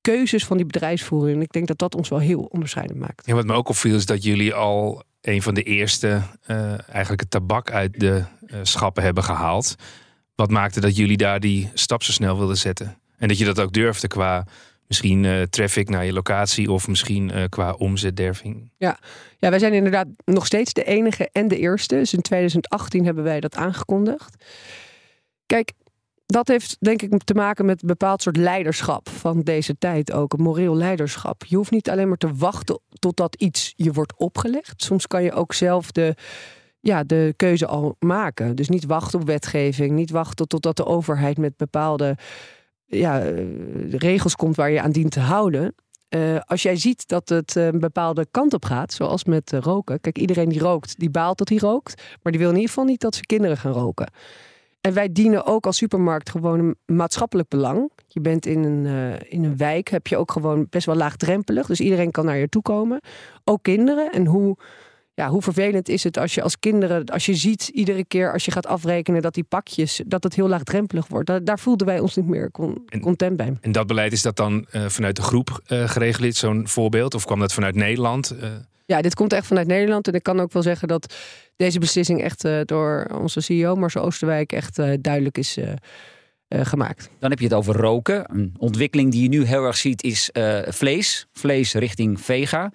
keuzes 0.00 0.44
van 0.44 0.56
die 0.56 0.66
bedrijfsvoering. 0.66 1.36
En 1.36 1.42
ik 1.42 1.52
denk 1.52 1.66
dat 1.66 1.78
dat 1.78 1.94
ons 1.94 2.08
wel 2.08 2.18
heel 2.18 2.40
onderscheidend 2.40 2.98
maakt. 2.98 3.26
Ja, 3.26 3.34
wat 3.34 3.46
me 3.46 3.52
ook 3.52 3.68
opviel 3.68 3.94
is 3.94 4.06
dat 4.06 4.22
jullie 4.22 4.54
al 4.54 5.02
een 5.20 5.42
van 5.42 5.54
de 5.54 5.62
eerste 5.62 6.22
uh, 6.46 6.88
eigenlijk 6.88 7.20
het 7.20 7.30
tabak 7.30 7.70
uit 7.70 8.00
de 8.00 8.24
uh, 8.46 8.58
schappen 8.62 9.02
hebben 9.02 9.24
gehaald. 9.24 9.74
Wat 10.34 10.50
maakte 10.50 10.80
dat 10.80 10.96
jullie 10.96 11.16
daar 11.16 11.40
die 11.40 11.70
stap 11.74 12.02
zo 12.02 12.12
snel 12.12 12.38
wilden 12.38 12.56
zetten? 12.56 12.98
En 13.16 13.28
dat 13.28 13.38
je 13.38 13.44
dat 13.44 13.60
ook 13.60 13.72
durfde 13.72 14.08
qua 14.08 14.46
Misschien 14.86 15.24
uh, 15.24 15.42
traffic 15.42 15.88
naar 15.88 16.04
je 16.04 16.12
locatie 16.12 16.70
of 16.70 16.88
misschien 16.88 17.32
qua 17.48 17.72
omzetderving. 17.72 18.70
Ja. 18.76 18.98
ja, 19.38 19.50
wij 19.50 19.58
zijn 19.58 19.72
inderdaad 19.72 20.06
nog 20.24 20.46
steeds 20.46 20.72
de 20.72 20.84
enige 20.84 21.28
en 21.32 21.48
de 21.48 21.58
eerste. 21.58 21.94
Dus 21.94 22.14
in 22.14 22.22
2018 22.22 23.04
hebben 23.04 23.24
wij 23.24 23.40
dat 23.40 23.54
aangekondigd. 23.56 24.44
Kijk, 25.46 25.72
dat 26.32 26.48
heeft 26.48 26.76
denk 26.80 27.02
ik 27.02 27.24
te 27.24 27.34
maken 27.34 27.66
met 27.66 27.82
een 27.82 27.88
bepaald 27.88 28.22
soort 28.22 28.36
leiderschap 28.36 29.08
van 29.08 29.40
deze 29.40 29.78
tijd 29.78 30.12
ook. 30.12 30.32
Een 30.32 30.42
moreel 30.42 30.76
leiderschap. 30.76 31.44
Je 31.44 31.56
hoeft 31.56 31.70
niet 31.70 31.90
alleen 31.90 32.08
maar 32.08 32.16
te 32.16 32.34
wachten 32.34 32.80
totdat 32.98 33.34
iets 33.34 33.72
je 33.76 33.92
wordt 33.92 34.16
opgelegd. 34.16 34.82
Soms 34.82 35.06
kan 35.06 35.22
je 35.22 35.32
ook 35.32 35.52
zelf 35.52 35.92
de, 35.92 36.14
ja, 36.80 37.04
de 37.04 37.34
keuze 37.36 37.66
al 37.66 37.96
maken. 37.98 38.56
Dus 38.56 38.68
niet 38.68 38.84
wachten 38.84 39.20
op 39.20 39.26
wetgeving. 39.26 39.90
Niet 39.90 40.10
wachten 40.10 40.48
totdat 40.48 40.76
de 40.76 40.86
overheid 40.86 41.38
met 41.38 41.56
bepaalde 41.56 42.16
ja, 42.84 43.22
eh, 43.22 43.44
regels 43.90 44.36
komt 44.36 44.56
waar 44.56 44.70
je 44.70 44.82
aan 44.82 44.92
dient 44.92 45.10
te 45.10 45.20
houden. 45.20 45.74
Uh, 46.14 46.38
als 46.40 46.62
jij 46.62 46.76
ziet 46.76 47.08
dat 47.08 47.28
het 47.28 47.56
eh, 47.56 47.66
een 47.66 47.78
bepaalde 47.78 48.26
kant 48.30 48.54
op 48.54 48.64
gaat, 48.64 48.92
zoals 48.92 49.24
met 49.24 49.52
roken. 49.52 50.00
Kijk, 50.00 50.18
iedereen 50.18 50.48
die 50.48 50.60
rookt, 50.60 50.98
die 50.98 51.10
baalt 51.10 51.38
dat 51.38 51.48
hij 51.48 51.58
rookt. 51.58 52.02
Maar 52.22 52.32
die 52.32 52.40
wil 52.40 52.50
in 52.50 52.56
ieder 52.56 52.68
geval 52.68 52.84
niet 52.84 53.00
dat 53.00 53.14
zijn 53.14 53.26
kinderen 53.26 53.56
gaan 53.56 53.72
roken. 53.72 54.10
En 54.80 54.92
wij 54.94 55.12
dienen 55.12 55.46
ook 55.46 55.66
als 55.66 55.76
supermarkt 55.76 56.30
gewoon 56.30 56.58
een 56.58 56.96
maatschappelijk 56.96 57.48
belang. 57.48 57.90
Je 58.06 58.20
bent 58.20 58.46
in 58.46 58.64
een, 58.64 58.86
in 59.28 59.44
een 59.44 59.56
wijk, 59.56 59.88
heb 59.88 60.06
je 60.06 60.16
ook 60.16 60.32
gewoon 60.32 60.66
best 60.70 60.86
wel 60.86 60.96
laagdrempelig. 60.96 61.66
Dus 61.66 61.80
iedereen 61.80 62.10
kan 62.10 62.24
naar 62.24 62.36
je 62.36 62.48
toe 62.48 62.62
komen. 62.62 63.00
Ook 63.44 63.62
kinderen. 63.62 64.12
En 64.12 64.26
hoe 64.26 64.56
ja, 65.18 65.28
hoe 65.28 65.42
vervelend 65.42 65.88
is 65.88 66.04
het 66.04 66.18
als 66.18 66.34
je 66.34 66.42
als 66.42 66.58
kinderen, 66.58 67.04
als 67.04 67.26
je 67.26 67.34
ziet 67.34 67.68
iedere 67.68 68.04
keer 68.04 68.32
als 68.32 68.44
je 68.44 68.50
gaat 68.50 68.66
afrekenen 68.66 69.22
dat 69.22 69.34
die 69.34 69.44
pakjes, 69.44 70.02
dat 70.06 70.24
het 70.24 70.34
heel 70.34 70.48
laagdrempelig 70.48 71.06
wordt. 71.08 71.26
Daar, 71.26 71.44
daar 71.44 71.58
voelden 71.58 71.86
wij 71.86 72.00
ons 72.00 72.16
niet 72.16 72.26
meer 72.26 72.50
content 73.00 73.36
bij. 73.36 73.56
En 73.60 73.72
dat 73.72 73.86
beleid 73.86 74.12
is 74.12 74.22
dat 74.22 74.36
dan 74.36 74.66
uh, 74.72 74.86
vanuit 74.86 75.16
de 75.16 75.22
groep 75.22 75.60
uh, 75.68 75.88
geregeld, 75.88 76.34
zo'n 76.34 76.68
voorbeeld? 76.68 77.14
Of 77.14 77.24
kwam 77.24 77.38
dat 77.38 77.52
vanuit 77.52 77.74
Nederland? 77.74 78.34
Ja, 78.88 79.02
dit 79.02 79.14
komt 79.14 79.32
echt 79.32 79.46
vanuit 79.46 79.66
Nederland. 79.66 80.08
En 80.08 80.14
ik 80.14 80.22
kan 80.22 80.40
ook 80.40 80.52
wel 80.52 80.62
zeggen 80.62 80.88
dat 80.88 81.14
deze 81.56 81.78
beslissing 81.78 82.22
echt 82.22 82.48
door 82.64 83.10
onze 83.20 83.40
CEO 83.40 83.74
Marcel 83.74 84.02
Oosterwijk 84.02 84.52
echt 84.52 84.76
duidelijk 85.00 85.38
is 85.38 85.58
gemaakt. 86.48 87.10
Dan 87.18 87.30
heb 87.30 87.38
je 87.38 87.44
het 87.44 87.54
over 87.54 87.76
roken. 87.76 88.34
Een 88.34 88.54
ontwikkeling 88.58 89.12
die 89.12 89.22
je 89.22 89.28
nu 89.28 89.44
heel 89.44 89.64
erg 89.64 89.76
ziet 89.76 90.02
is 90.02 90.30
vlees. 90.68 91.26
Vlees 91.32 91.74
richting 91.74 92.20
vega. 92.20 92.72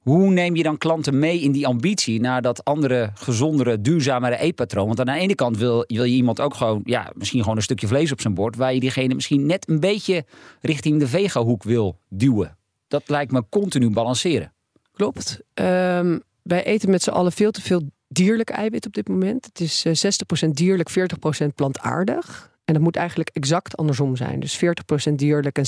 Hoe 0.00 0.30
neem 0.30 0.56
je 0.56 0.62
dan 0.62 0.78
klanten 0.78 1.18
mee 1.18 1.40
in 1.40 1.52
die 1.52 1.66
ambitie 1.66 2.20
naar 2.20 2.42
dat 2.42 2.64
andere, 2.64 3.10
gezondere, 3.14 3.80
duurzamere 3.80 4.38
eetpatroon? 4.38 4.86
Want 4.86 5.00
aan 5.00 5.06
de 5.06 5.12
ene 5.12 5.34
kant 5.34 5.58
wil, 5.58 5.84
wil 5.86 6.04
je 6.04 6.14
iemand 6.14 6.40
ook 6.40 6.54
gewoon, 6.54 6.80
ja, 6.84 7.12
misschien 7.14 7.40
gewoon 7.40 7.56
een 7.56 7.62
stukje 7.62 7.86
vlees 7.86 8.12
op 8.12 8.20
zijn 8.20 8.34
bord, 8.34 8.56
waar 8.56 8.74
je 8.74 8.80
diegene 8.80 9.14
misschien 9.14 9.46
net 9.46 9.68
een 9.68 9.80
beetje 9.80 10.24
richting 10.60 10.98
de 10.98 11.06
vegahoek 11.06 11.62
wil 11.62 11.98
duwen. 12.08 12.56
Dat 12.88 13.08
lijkt 13.08 13.32
me 13.32 13.44
continu 13.50 13.90
balanceren. 13.90 14.52
Klopt. 14.92 15.40
Um, 15.54 16.22
wij 16.42 16.64
eten 16.64 16.90
met 16.90 17.02
z'n 17.02 17.10
allen 17.10 17.32
veel 17.32 17.50
te 17.50 17.62
veel 17.62 17.82
dierlijk 18.08 18.50
eiwit 18.50 18.86
op 18.86 18.92
dit 18.92 19.08
moment. 19.08 19.44
Het 19.44 19.60
is 19.60 19.86
60% 19.86 20.48
eh, 20.48 20.50
dierlijk, 20.52 20.90
40% 20.90 21.46
plantaardig. 21.54 22.50
En 22.64 22.74
dat 22.74 22.82
moet 22.82 22.96
eigenlijk 22.96 23.30
exact 23.32 23.76
andersom 23.76 24.16
zijn. 24.16 24.40
Dus 24.40 24.64
40% 25.10 25.12
dierlijk 25.14 25.58
en 25.58 25.66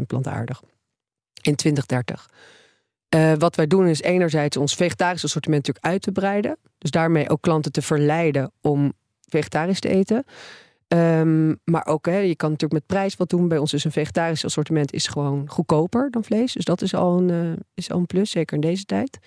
60% 0.00 0.06
plantaardig. 0.06 0.62
In 1.42 1.54
2030. 1.54 2.30
Uh, 3.14 3.32
wat 3.38 3.56
wij 3.56 3.66
doen 3.66 3.86
is 3.86 4.02
enerzijds 4.02 4.56
ons 4.56 4.74
vegetarisch 4.74 5.24
assortiment 5.24 5.66
natuurlijk 5.66 5.94
uit 5.94 6.02
te 6.02 6.12
breiden. 6.12 6.56
Dus 6.78 6.90
daarmee 6.90 7.30
ook 7.30 7.42
klanten 7.42 7.72
te 7.72 7.82
verleiden 7.82 8.52
om 8.60 8.92
vegetarisch 9.28 9.80
te 9.80 9.88
eten. 9.88 10.24
Um, 10.94 11.60
maar 11.64 11.86
ook, 11.86 12.06
hè, 12.06 12.18
je 12.18 12.36
kan 12.36 12.50
natuurlijk 12.50 12.80
met 12.80 12.98
prijs 12.98 13.16
wat 13.16 13.28
doen. 13.28 13.48
Bij 13.48 13.58
ons 13.58 13.72
is 13.72 13.84
een 13.84 13.92
vegetarisch 13.92 14.44
assortiment 14.44 14.92
is 14.92 15.06
gewoon 15.06 15.48
goedkoper 15.48 16.10
dan 16.10 16.24
vlees. 16.24 16.52
Dus 16.52 16.64
dat 16.64 16.82
is 16.82 16.94
al 16.94 17.18
een, 17.18 17.28
uh, 17.28 17.52
is 17.74 17.90
al 17.90 17.98
een 17.98 18.06
plus, 18.06 18.30
zeker 18.30 18.54
in 18.54 18.60
deze 18.60 18.84
tijd. 18.84 19.18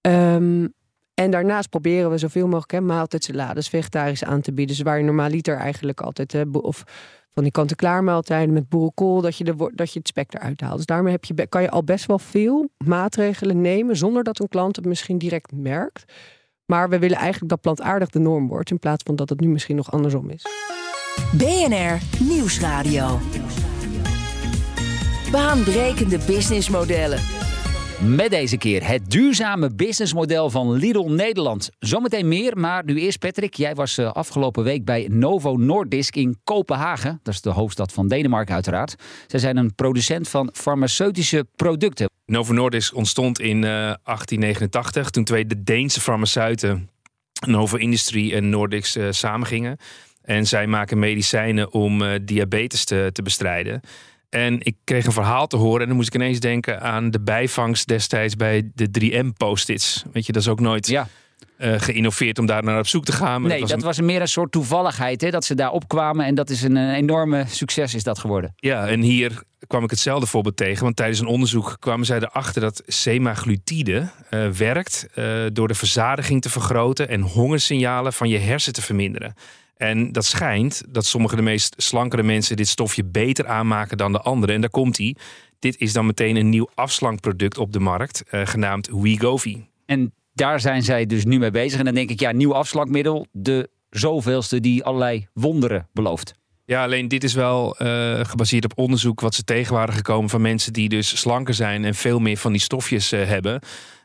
Um, 0.00 0.74
en 1.14 1.30
daarnaast 1.30 1.68
proberen 1.68 2.10
we 2.10 2.18
zoveel 2.18 2.46
mogelijk 2.46 2.72
hè, 2.72 2.80
maaltijdsalades 2.80 3.68
vegetarisch 3.68 4.24
aan 4.24 4.40
te 4.40 4.52
bieden. 4.52 4.76
Dus 4.76 4.84
waar 4.84 4.98
je 4.98 5.04
normaliter 5.04 5.56
eigenlijk 5.56 6.00
altijd... 6.00 6.32
Hè, 6.32 6.42
of 6.52 6.84
van 7.32 7.42
die 7.42 7.52
kant-en-klaar 7.52 8.04
met 8.04 8.68
boerenkool, 8.68 9.20
dat 9.20 9.36
je, 9.36 9.44
de, 9.44 9.70
dat 9.74 9.92
je 9.92 9.98
het 9.98 10.08
spek 10.08 10.34
eruit 10.34 10.60
haalt. 10.60 10.76
Dus 10.76 10.86
daarmee 10.86 11.12
heb 11.12 11.24
je, 11.24 11.46
kan 11.46 11.62
je 11.62 11.70
al 11.70 11.84
best 11.84 12.06
wel 12.06 12.18
veel 12.18 12.68
maatregelen 12.84 13.60
nemen 13.60 13.96
zonder 13.96 14.22
dat 14.22 14.40
een 14.40 14.48
klant 14.48 14.76
het 14.76 14.84
misschien 14.84 15.18
direct 15.18 15.52
merkt. 15.52 16.12
Maar 16.66 16.88
we 16.88 16.98
willen 16.98 17.16
eigenlijk 17.16 17.50
dat 17.50 17.60
plantaardig 17.60 18.08
de 18.08 18.18
norm 18.18 18.48
wordt 18.48 18.70
in 18.70 18.78
plaats 18.78 19.02
van 19.02 19.16
dat 19.16 19.28
het 19.28 19.40
nu 19.40 19.48
misschien 19.48 19.76
nog 19.76 19.92
andersom 19.92 20.30
is. 20.30 20.46
BNR 21.32 21.98
Nieuwsradio. 22.20 23.18
Baanbrekende 25.30 26.18
businessmodellen. 26.26 27.41
Met 28.06 28.30
deze 28.30 28.56
keer 28.56 28.86
het 28.86 29.10
duurzame 29.10 29.74
businessmodel 29.74 30.50
van 30.50 30.72
Lidl 30.72 31.08
Nederland. 31.08 31.70
Zometeen 31.78 32.28
meer, 32.28 32.58
maar 32.58 32.84
nu 32.84 32.98
eerst 32.98 33.18
Patrick. 33.18 33.54
Jij 33.54 33.74
was 33.74 33.98
eh, 33.98 34.12
afgelopen 34.12 34.64
week 34.64 34.84
bij 34.84 35.06
Novo 35.10 35.56
Nordisk 35.56 36.16
in 36.16 36.36
Kopenhagen. 36.44 37.20
Dat 37.22 37.34
is 37.34 37.40
de 37.40 37.50
hoofdstad 37.50 37.92
van 37.92 38.08
Denemarken 38.08 38.54
uiteraard. 38.54 38.94
Zij 39.26 39.40
zijn 39.40 39.56
een 39.56 39.74
producent 39.74 40.28
van 40.28 40.50
farmaceutische 40.52 41.46
producten. 41.56 42.10
Novo 42.26 42.52
Nordisk 42.52 42.94
ontstond 42.94 43.40
in 43.40 43.60
1889 43.60 45.02
eh, 45.04 45.08
toen 45.08 45.24
twee 45.24 45.46
de 45.46 45.62
Deense 45.62 46.00
farmaceuten 46.00 46.90
Novo 47.46 47.76
Industry 47.76 48.32
en 48.32 48.48
Nordics 48.48 48.96
uh, 48.96 49.06
samengingen. 49.10 49.76
En 50.22 50.46
zij 50.46 50.66
maken 50.66 50.98
medicijnen 50.98 51.72
om 51.72 52.02
diabetes 52.24 52.84
te, 52.84 53.10
te 53.12 53.22
bestrijden. 53.22 53.80
En 54.34 54.58
ik 54.60 54.76
kreeg 54.84 55.06
een 55.06 55.12
verhaal 55.12 55.46
te 55.46 55.56
horen 55.56 55.80
en 55.80 55.86
dan 55.86 55.96
moest 55.96 56.08
ik 56.08 56.14
ineens 56.14 56.40
denken 56.40 56.80
aan 56.80 57.10
de 57.10 57.20
bijvangst 57.20 57.88
destijds 57.88 58.36
bij 58.36 58.70
de 58.74 58.88
3M-post-its. 59.00 60.02
Weet 60.12 60.26
je, 60.26 60.32
dat 60.32 60.42
is 60.42 60.48
ook 60.48 60.60
nooit 60.60 60.86
ja. 60.86 61.08
uh, 61.58 61.80
geïnnoveerd 61.80 62.38
om 62.38 62.46
daar 62.46 62.64
naar 62.64 62.78
op 62.78 62.86
zoek 62.86 63.04
te 63.04 63.12
gaan. 63.12 63.42
nee, 63.42 63.66
dat 63.66 63.82
was 63.82 64.00
meer 64.00 64.20
een 64.20 64.28
soort 64.28 64.52
toevalligheid, 64.52 65.20
hè, 65.20 65.30
dat 65.30 65.44
ze 65.44 65.54
daar 65.54 65.70
opkwamen 65.70 66.26
en 66.26 66.34
dat 66.34 66.50
is 66.50 66.62
een, 66.62 66.76
een 66.76 66.94
enorme 66.94 67.44
succes 67.48 67.94
is 67.94 68.02
dat 68.02 68.18
geworden. 68.18 68.52
Ja, 68.56 68.88
en 68.88 69.00
hier 69.00 69.42
kwam 69.66 69.84
ik 69.84 69.90
hetzelfde 69.90 70.26
voorbeeld 70.26 70.56
tegen, 70.56 70.82
want 70.82 70.96
tijdens 70.96 71.20
een 71.20 71.26
onderzoek 71.26 71.76
kwamen 71.78 72.06
zij 72.06 72.18
erachter 72.18 72.60
dat 72.60 72.82
semaglutide 72.86 74.08
uh, 74.30 74.48
werkt 74.48 75.06
uh, 75.14 75.46
door 75.52 75.68
de 75.68 75.74
verzadiging 75.74 76.42
te 76.42 76.50
vergroten 76.50 77.08
en 77.08 77.20
hongersignalen 77.20 78.12
van 78.12 78.28
je 78.28 78.38
hersen 78.38 78.72
te 78.72 78.82
verminderen. 78.82 79.34
En 79.82 80.12
dat 80.12 80.24
schijnt 80.24 80.82
dat 80.88 81.06
sommige 81.06 81.36
de 81.36 81.42
meest 81.42 81.74
slankere 81.76 82.22
mensen 82.22 82.56
dit 82.56 82.68
stofje 82.68 83.04
beter 83.04 83.46
aanmaken 83.46 83.96
dan 83.96 84.12
de 84.12 84.20
anderen. 84.20 84.54
En 84.54 84.60
daar 84.60 84.70
komt 84.70 84.96
hij. 84.96 85.16
Dit 85.58 85.78
is 85.78 85.92
dan 85.92 86.06
meteen 86.06 86.36
een 86.36 86.48
nieuw 86.48 86.68
afslankproduct 86.74 87.58
op 87.58 87.72
de 87.72 87.80
markt, 87.80 88.22
uh, 88.30 88.46
genaamd 88.46 88.88
Wegovy. 88.92 89.64
En 89.86 90.14
daar 90.34 90.60
zijn 90.60 90.82
zij 90.82 91.06
dus 91.06 91.24
nu 91.24 91.38
mee 91.38 91.50
bezig. 91.50 91.78
En 91.78 91.84
dan 91.84 91.94
denk 91.94 92.10
ik, 92.10 92.20
ja, 92.20 92.32
nieuw 92.32 92.54
afslankmiddel, 92.54 93.26
de 93.32 93.70
zoveelste 93.90 94.60
die 94.60 94.84
allerlei 94.84 95.26
wonderen 95.32 95.88
belooft. 95.92 96.34
Ja, 96.64 96.82
alleen 96.82 97.08
dit 97.08 97.24
is 97.24 97.34
wel 97.34 97.76
uh, 97.82 98.24
gebaseerd 98.24 98.64
op 98.64 98.78
onderzoek 98.78 99.20
wat 99.20 99.34
ze 99.34 99.44
tegen 99.44 99.74
waren 99.74 99.94
gekomen 99.94 100.30
van 100.30 100.40
mensen 100.40 100.72
die 100.72 100.88
dus 100.88 101.18
slanker 101.18 101.54
zijn 101.54 101.84
en 101.84 101.94
veel 101.94 102.18
meer 102.18 102.36
van 102.36 102.52
die 102.52 102.60
stofjes 102.60 103.12
uh, 103.12 103.24
hebben. 103.24 103.60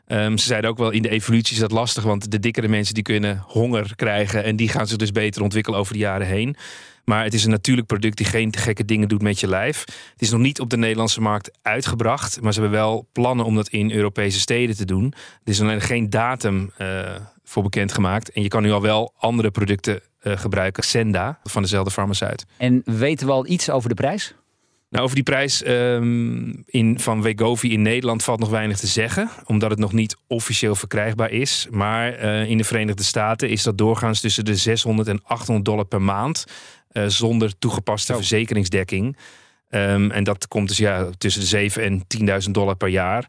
Um, 0.06 0.38
ze 0.38 0.46
zeiden 0.46 0.70
ook 0.70 0.78
wel 0.78 0.90
in 0.90 1.02
de 1.02 1.08
evolutie 1.08 1.54
is 1.54 1.60
dat 1.60 1.70
lastig, 1.70 2.02
want 2.02 2.30
de 2.30 2.38
dikkere 2.38 2.68
mensen 2.68 2.94
die 2.94 3.02
kunnen 3.02 3.44
honger 3.46 3.94
krijgen 3.96 4.44
en 4.44 4.56
die 4.56 4.68
gaan 4.68 4.86
zich 4.86 4.96
dus 4.96 5.12
beter 5.12 5.42
ontwikkelen 5.42 5.78
over 5.78 5.92
de 5.92 5.98
jaren 5.98 6.26
heen. 6.26 6.56
Maar 7.04 7.24
het 7.24 7.34
is 7.34 7.44
een 7.44 7.50
natuurlijk 7.50 7.86
product 7.86 8.16
die 8.16 8.26
geen 8.26 8.56
gekke 8.56 8.84
dingen 8.84 9.08
doet 9.08 9.22
met 9.22 9.40
je 9.40 9.48
lijf. 9.48 9.84
Het 10.12 10.22
is 10.22 10.30
nog 10.30 10.40
niet 10.40 10.60
op 10.60 10.70
de 10.70 10.76
Nederlandse 10.76 11.20
markt 11.20 11.58
uitgebracht, 11.62 12.40
maar 12.40 12.52
ze 12.52 12.60
hebben 12.60 12.78
wel 12.78 13.08
plannen 13.12 13.46
om 13.46 13.54
dat 13.54 13.68
in 13.68 13.90
Europese 13.90 14.40
steden 14.40 14.76
te 14.76 14.84
doen. 14.84 15.12
Er 15.44 15.52
is 15.52 15.60
alleen 15.60 15.80
geen 15.80 16.10
datum 16.10 16.72
uh, 16.78 17.14
voor 17.48 17.62
bekendgemaakt. 17.62 18.30
En 18.30 18.42
je 18.42 18.48
kan 18.48 18.62
nu 18.62 18.72
al 18.72 18.80
wel 18.80 19.14
andere 19.18 19.50
producten 19.50 20.00
uh, 20.22 20.38
gebruiken. 20.38 20.82
Senda 20.82 21.38
van 21.44 21.62
dezelfde 21.62 21.90
farmaceut. 21.90 22.46
En 22.56 22.82
weten 22.84 23.26
we 23.26 23.32
al 23.32 23.46
iets 23.46 23.70
over 23.70 23.88
de 23.88 23.94
prijs? 23.94 24.34
Nou, 24.90 25.04
over 25.04 25.14
die 25.14 25.24
prijs 25.24 25.66
um, 25.66 26.62
in, 26.66 27.00
van 27.00 27.22
Wegovy 27.22 27.68
in 27.68 27.82
Nederland 27.82 28.24
valt 28.24 28.40
nog 28.40 28.48
weinig 28.48 28.78
te 28.78 28.86
zeggen, 28.86 29.30
omdat 29.44 29.70
het 29.70 29.78
nog 29.78 29.92
niet 29.92 30.16
officieel 30.26 30.74
verkrijgbaar 30.74 31.30
is. 31.30 31.66
Maar 31.70 32.24
uh, 32.24 32.50
in 32.50 32.58
de 32.58 32.64
Verenigde 32.64 33.02
Staten 33.02 33.48
is 33.48 33.62
dat 33.62 33.78
doorgaans 33.78 34.20
tussen 34.20 34.44
de 34.44 34.56
600 34.56 35.08
en 35.08 35.20
800 35.24 35.64
dollar 35.64 35.84
per 35.84 36.02
maand, 36.02 36.44
uh, 36.92 37.04
zonder 37.06 37.58
toegepaste 37.58 38.12
oh. 38.12 38.18
verzekeringsdekking. 38.18 39.16
Um, 39.70 40.10
en 40.10 40.24
dat 40.24 40.48
komt 40.48 40.68
dus 40.68 40.76
ja, 40.76 41.08
tussen 41.18 41.40
de 41.40 41.46
7 41.46 41.82
en 41.82 42.42
10.000 42.44 42.50
dollar 42.50 42.76
per 42.76 42.88
jaar. 42.88 43.28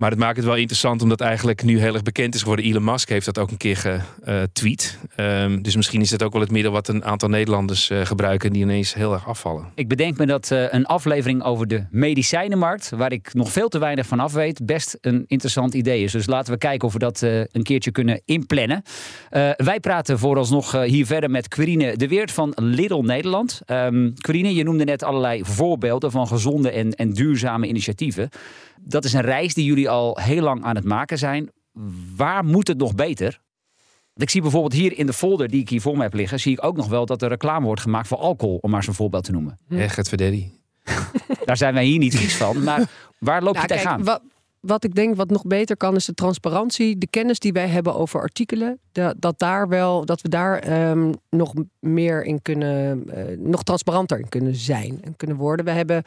Maar 0.00 0.10
het 0.10 0.18
maakt 0.18 0.36
het 0.36 0.44
wel 0.44 0.56
interessant 0.56 1.02
omdat 1.02 1.20
eigenlijk 1.20 1.62
nu 1.62 1.78
heel 1.78 1.94
erg 1.94 2.02
bekend 2.02 2.34
is 2.34 2.40
geworden. 2.40 2.64
Elon 2.64 2.84
Musk 2.84 3.08
heeft 3.08 3.24
dat 3.24 3.38
ook 3.38 3.50
een 3.50 3.56
keer 3.56 3.76
getweet. 3.76 4.98
Um, 5.16 5.62
dus 5.62 5.76
misschien 5.76 6.00
is 6.00 6.10
dat 6.10 6.22
ook 6.22 6.32
wel 6.32 6.40
het 6.40 6.50
middel 6.50 6.72
wat 6.72 6.88
een 6.88 7.04
aantal 7.04 7.28
Nederlanders 7.28 7.90
uh, 7.90 8.04
gebruiken 8.04 8.52
die 8.52 8.62
ineens 8.62 8.94
heel 8.94 9.12
erg 9.12 9.28
afvallen. 9.28 9.64
Ik 9.74 9.88
bedenk 9.88 10.18
me 10.18 10.26
dat 10.26 10.50
uh, 10.50 10.72
een 10.72 10.86
aflevering 10.86 11.42
over 11.42 11.66
de 11.66 11.84
medicijnenmarkt, 11.90 12.90
waar 12.90 13.12
ik 13.12 13.34
nog 13.34 13.52
veel 13.52 13.68
te 13.68 13.78
weinig 13.78 14.06
van 14.06 14.20
af 14.20 14.32
weet, 14.32 14.66
best 14.66 14.98
een 15.00 15.24
interessant 15.26 15.74
idee 15.74 16.02
is. 16.02 16.12
Dus 16.12 16.26
laten 16.26 16.52
we 16.52 16.58
kijken 16.58 16.86
of 16.86 16.92
we 16.92 16.98
dat 16.98 17.20
een 17.22 17.62
keertje 17.62 17.90
kunnen 17.90 18.22
inplannen. 18.24 18.82
wij 19.56 19.80
praten 19.80 20.18
vooralsnog 20.18 20.84
hier 20.84 21.06
verder 21.06 21.30
met 21.30 21.48
Quirine 21.48 21.96
de 21.96 22.08
Weert 22.08 22.32
van 22.32 22.52
Lidl 22.56 23.00
Nederland. 23.02 23.60
Um, 23.66 24.14
Quirine, 24.20 24.54
je 24.54 24.64
noemde 24.64 24.84
net 24.84 25.02
allerlei 25.02 25.44
voorbeelden 25.44 26.10
van 26.10 26.26
gezonde 26.26 26.70
en, 26.70 26.90
en 26.90 27.10
duurzame 27.10 27.66
initiatieven. 27.66 28.28
Dat 28.82 29.04
is 29.04 29.12
een 29.12 29.20
reis 29.20 29.54
die 29.54 29.64
jullie 29.64 29.88
al 29.88 30.18
heel 30.20 30.42
lang 30.42 30.64
aan 30.64 30.76
het 30.76 30.84
maken 30.84 31.18
zijn. 31.18 31.50
Waar 32.16 32.44
moet 32.44 32.68
het 32.68 32.78
nog 32.78 32.94
beter? 32.94 33.40
Want 34.12 34.22
ik 34.22 34.30
zie 34.30 34.42
bijvoorbeeld 34.42 34.72
hier 34.72 34.98
in 34.98 35.06
de 35.06 35.12
folder 35.12 35.48
die 35.48 35.60
ik 35.60 35.68
hier 35.68 35.80
voor 35.80 35.96
me 35.96 36.02
heb 36.02 36.14
liggen, 36.14 36.40
zie 36.40 36.52
ik 36.52 36.64
ook 36.64 36.76
nog 36.76 36.88
wel 36.88 37.06
dat 37.06 37.22
er 37.22 37.28
reclame 37.28 37.66
wordt 37.66 37.80
gemaakt 37.80 38.08
voor 38.08 38.18
alcohol, 38.18 38.58
om 38.60 38.70
maar 38.70 38.82
zo'n 38.82 38.94
voorbeeld 38.94 39.24
te 39.24 39.32
noemen. 39.32 39.58
Echt 39.68 39.96
het 39.96 40.08
verdeddy. 40.08 40.50
Daar 41.44 41.56
zijn 41.56 41.74
wij 41.74 41.84
hier 41.84 41.98
niet 41.98 42.16
vies 42.16 42.36
van. 42.36 42.62
Maar 42.64 42.88
waar 43.18 43.42
loop 43.42 43.54
je 43.54 43.66
nou, 43.66 43.72
tegenaan? 43.72 44.04
Wat, 44.04 44.22
wat 44.60 44.84
ik 44.84 44.94
denk 44.94 45.16
wat 45.16 45.30
nog 45.30 45.42
beter 45.46 45.76
kan, 45.76 45.96
is 45.96 46.04
de 46.04 46.14
transparantie. 46.14 46.98
De 46.98 47.06
kennis 47.06 47.38
die 47.38 47.52
wij 47.52 47.68
hebben 47.68 47.94
over 47.94 48.20
artikelen. 48.20 48.78
Dat, 48.92 49.14
dat, 49.18 49.38
daar 49.38 49.68
wel, 49.68 50.04
dat 50.04 50.20
we 50.20 50.28
daar 50.28 50.88
um, 50.90 51.14
nog 51.30 51.52
meer 51.78 52.24
in 52.24 52.42
kunnen, 52.42 53.04
uh, 53.06 53.38
nog 53.38 53.62
transparanter 53.62 54.18
in 54.18 54.28
kunnen 54.28 54.54
zijn 54.54 54.98
en 55.02 55.16
kunnen 55.16 55.36
worden. 55.36 55.64
We 55.64 55.70
hebben 55.70 56.02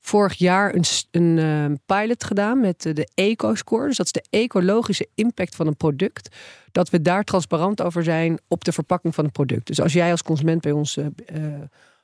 vorig 0.00 0.34
jaar 0.34 0.74
een, 0.74 0.84
een 1.10 1.36
uh, 1.36 1.76
pilot 1.86 2.24
gedaan 2.24 2.60
met 2.60 2.82
de 2.82 3.08
eco-score. 3.14 3.86
Dus 3.86 3.96
dat 3.96 4.06
is 4.06 4.12
de 4.12 4.24
ecologische 4.30 5.08
impact 5.14 5.54
van 5.54 5.66
een 5.66 5.76
product. 5.76 6.36
Dat 6.72 6.90
we 6.90 7.02
daar 7.02 7.24
transparant 7.24 7.82
over 7.82 8.04
zijn 8.04 8.38
op 8.48 8.64
de 8.64 8.72
verpakking 8.72 9.14
van 9.14 9.24
een 9.24 9.32
product. 9.32 9.66
Dus 9.66 9.80
als 9.80 9.92
jij 9.92 10.10
als 10.10 10.22
consument 10.22 10.60
bij 10.60 10.72
ons, 10.72 10.96
uh, 10.96 11.06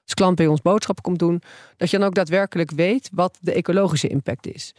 als 0.03 0.15
klant 0.15 0.37
bij 0.37 0.47
ons 0.47 0.63
boodschappen 0.63 1.05
komt 1.05 1.19
doen, 1.19 1.43
dat 1.77 1.91
je 1.91 1.99
dan 1.99 2.07
ook 2.07 2.15
daadwerkelijk 2.15 2.71
weet 2.71 3.11
wat 3.13 3.39
de 3.41 3.53
ecologische 3.53 4.09
impact 4.09 4.47
is. 4.47 4.75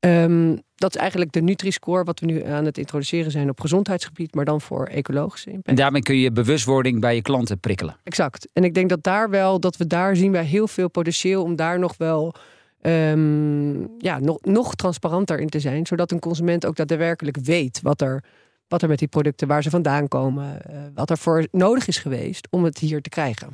Um, 0.00 0.64
dat 0.74 0.94
is 0.94 1.00
eigenlijk 1.00 1.32
de 1.32 1.40
Nutri-score 1.40 2.04
wat 2.04 2.20
we 2.20 2.26
nu 2.26 2.44
aan 2.44 2.64
het 2.64 2.78
introduceren 2.78 3.30
zijn 3.30 3.48
op 3.50 3.60
gezondheidsgebied, 3.60 4.34
maar 4.34 4.44
dan 4.44 4.60
voor 4.60 4.86
ecologische 4.86 5.48
impact. 5.48 5.68
En 5.68 5.74
daarmee 5.74 6.02
kun 6.02 6.16
je 6.16 6.32
bewustwording 6.32 7.00
bij 7.00 7.14
je 7.14 7.22
klanten 7.22 7.58
prikkelen. 7.58 7.96
Exact. 8.04 8.48
En 8.52 8.64
ik 8.64 8.74
denk 8.74 8.88
dat 8.88 9.02
daar 9.02 9.30
wel, 9.30 9.60
dat 9.60 9.76
we 9.76 9.86
daar 9.86 10.16
zien 10.16 10.32
wij 10.32 10.44
heel 10.44 10.68
veel 10.68 10.90
potentieel 10.90 11.42
om 11.42 11.56
daar 11.56 11.78
nog 11.78 11.96
wel 11.96 12.34
um, 12.82 13.88
ja, 13.98 14.18
nog, 14.18 14.38
nog 14.40 14.74
transparanter 14.74 15.40
in 15.40 15.48
te 15.48 15.60
zijn, 15.60 15.86
zodat 15.86 16.10
een 16.10 16.18
consument 16.18 16.66
ook 16.66 16.76
daadwerkelijk 16.76 17.36
weet 17.36 17.80
wat 17.82 18.00
er, 18.00 18.24
wat 18.68 18.82
er 18.82 18.88
met 18.88 18.98
die 18.98 19.08
producten, 19.08 19.48
waar 19.48 19.62
ze 19.62 19.70
vandaan 19.70 20.08
komen, 20.08 20.58
uh, 20.70 20.76
wat 20.94 21.10
er 21.10 21.18
voor 21.18 21.46
nodig 21.50 21.86
is 21.86 21.98
geweest 21.98 22.48
om 22.50 22.64
het 22.64 22.78
hier 22.78 23.02
te 23.02 23.08
krijgen. 23.08 23.48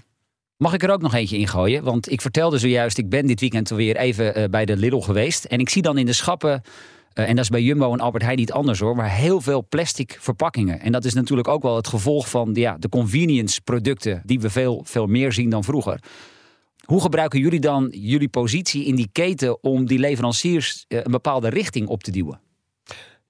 Mag 0.62 0.74
ik 0.74 0.82
er 0.82 0.90
ook 0.90 1.02
nog 1.02 1.14
eentje 1.14 1.38
in 1.38 1.48
gooien? 1.48 1.84
Want 1.84 2.10
ik 2.10 2.20
vertelde 2.20 2.58
zojuist, 2.58 2.98
ik 2.98 3.08
ben 3.08 3.26
dit 3.26 3.40
weekend 3.40 3.68
weer 3.68 3.96
even 3.96 4.38
uh, 4.38 4.44
bij 4.44 4.64
de 4.64 4.76
Lidl 4.76 4.98
geweest. 4.98 5.44
En 5.44 5.58
ik 5.58 5.68
zie 5.68 5.82
dan 5.82 5.98
in 5.98 6.06
de 6.06 6.12
schappen 6.12 6.62
uh, 7.14 7.28
en 7.28 7.34
dat 7.34 7.44
is 7.44 7.50
bij 7.50 7.62
Jumbo 7.62 7.92
en 7.92 8.00
Albert 8.00 8.22
Heijn 8.22 8.38
niet 8.38 8.52
anders 8.52 8.78
hoor. 8.78 8.96
Maar 8.96 9.10
heel 9.10 9.40
veel 9.40 9.66
plastic 9.68 10.16
verpakkingen. 10.20 10.80
En 10.80 10.92
dat 10.92 11.04
is 11.04 11.14
natuurlijk 11.14 11.48
ook 11.48 11.62
wel 11.62 11.76
het 11.76 11.86
gevolg 11.86 12.28
van 12.28 12.50
ja, 12.54 12.76
de 12.78 12.88
convenience 12.88 13.60
producten. 13.60 14.22
Die 14.24 14.40
we 14.40 14.50
veel, 14.50 14.82
veel 14.84 15.06
meer 15.06 15.32
zien 15.32 15.50
dan 15.50 15.64
vroeger. 15.64 16.00
Hoe 16.84 17.00
gebruiken 17.00 17.40
jullie 17.40 17.60
dan 17.60 17.88
jullie 17.90 18.28
positie 18.28 18.84
in 18.84 18.94
die 18.94 19.08
keten 19.12 19.62
om 19.62 19.86
die 19.86 19.98
leveranciers 19.98 20.84
uh, 20.88 21.00
een 21.02 21.10
bepaalde 21.10 21.48
richting 21.48 21.88
op 21.88 22.02
te 22.02 22.10
duwen? 22.10 22.40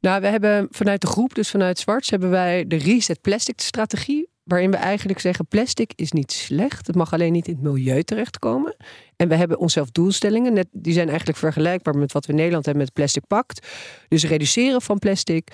Nou, 0.01 0.21
we 0.21 0.27
hebben 0.27 0.67
vanuit 0.71 1.01
de 1.01 1.07
groep, 1.07 1.35
dus 1.35 1.51
vanuit 1.51 1.79
Zwarts, 1.79 2.11
hebben 2.11 2.31
wij 2.31 2.67
de 2.67 2.77
Reset 2.77 3.21
Plastic 3.21 3.61
strategie. 3.61 4.31
Waarin 4.43 4.71
we 4.71 4.77
eigenlijk 4.77 5.19
zeggen: 5.21 5.47
plastic 5.47 5.93
is 5.95 6.13
niet 6.13 6.33
slecht. 6.33 6.87
Het 6.87 6.97
mag 6.97 7.13
alleen 7.13 7.33
niet 7.33 7.49
in 7.49 7.55
het 7.55 7.63
milieu 7.63 8.03
terechtkomen. 8.03 8.77
En 9.17 9.29
we 9.29 9.35
hebben 9.35 9.59
onszelf 9.59 9.91
doelstellingen. 9.91 10.53
Net, 10.53 10.67
die 10.73 10.93
zijn 10.93 11.09
eigenlijk 11.09 11.39
vergelijkbaar 11.39 11.97
met 11.97 12.13
wat 12.13 12.27
we 12.27 12.33
in 12.33 12.39
Nederland 12.39 12.65
hebben 12.65 12.85
met 12.85 12.93
Plastic 12.93 13.27
Pact. 13.27 13.67
Dus 14.09 14.25
reduceren 14.25 14.83
van 14.83 14.99
plastic. 14.99 15.51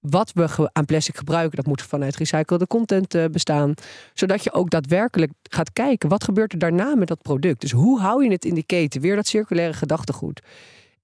Wat 0.00 0.32
we 0.32 0.70
aan 0.72 0.84
plastic 0.84 1.16
gebruiken, 1.16 1.56
dat 1.56 1.66
moet 1.66 1.82
vanuit 1.82 2.16
recyclede 2.16 2.66
content 2.66 3.14
uh, 3.14 3.24
bestaan. 3.24 3.74
Zodat 4.14 4.44
je 4.44 4.52
ook 4.52 4.70
daadwerkelijk 4.70 5.32
gaat 5.42 5.72
kijken, 5.72 6.08
wat 6.08 6.24
gebeurt 6.24 6.52
er 6.52 6.58
daarna 6.58 6.94
met 6.94 7.08
dat 7.08 7.22
product? 7.22 7.60
Dus 7.60 7.70
hoe 7.70 8.00
hou 8.00 8.24
je 8.24 8.30
het 8.30 8.44
in 8.44 8.54
die 8.54 8.66
keten? 8.66 9.00
Weer 9.00 9.16
dat 9.16 9.26
circulaire 9.26 9.74
gedachtegoed. 9.74 10.42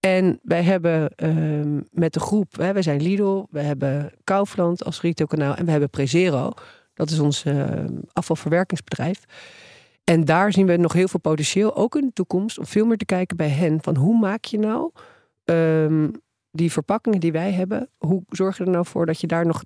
En 0.01 0.39
wij 0.43 0.63
hebben 0.63 1.13
uh, 1.17 1.81
met 1.91 2.13
de 2.13 2.21
groep, 2.21 2.57
hè, 2.57 2.73
wij 2.73 2.83
zijn 2.83 3.03
Lidl, 3.03 3.47
we 3.51 3.61
hebben 3.61 4.13
Kaufland 4.25 4.85
als 4.85 5.01
retailkanaal 5.01 5.55
en 5.55 5.65
we 5.65 5.71
hebben 5.71 5.91
Prezero. 5.91 6.53
Dat 6.99 7.11
is 7.11 7.19
ons 7.19 7.45
uh, 7.45 7.65
afvalverwerkingsbedrijf. 8.13 9.25
En 10.05 10.25
daar 10.25 10.53
zien 10.53 10.67
we 10.67 10.77
nog 10.77 10.93
heel 10.93 11.09
veel 11.09 11.21
potentieel, 11.21 11.77
ook 11.77 11.97
in 11.97 12.07
de 12.07 12.13
toekomst, 12.13 12.59
om 12.59 12.67
veel 12.67 12.87
meer 12.87 12.97
te 12.97 13.05
kijken 13.05 13.37
bij 13.37 13.49
hen. 13.49 13.83
Van 13.83 13.97
hoe 13.97 14.19
maak 14.19 14.45
je 14.45 14.59
nou 14.59 14.91
um, 15.45 16.13
die 16.51 16.73
verpakkingen 16.73 17.21
die 17.21 17.33
wij 17.33 17.53
hebben, 17.53 17.89
hoe 17.99 18.23
zorg 18.29 18.59
je 18.59 18.65
er 18.65 18.71
nou 18.71 18.87
voor 18.87 19.07
dat 19.07 19.21
je 19.21 19.27
daar 19.27 19.47
nog 19.47 19.65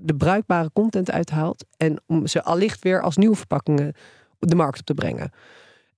de 0.00 0.14
bruikbare 0.14 0.70
content 0.72 1.10
uithaalt 1.10 1.64
en 1.76 2.00
om 2.06 2.26
ze 2.26 2.42
allicht 2.42 2.82
weer 2.82 3.02
als 3.02 3.16
nieuwe 3.16 3.36
verpakkingen 3.36 3.94
op 4.38 4.48
de 4.48 4.56
markt 4.56 4.78
op 4.78 4.86
te 4.86 4.94
brengen. 4.94 5.30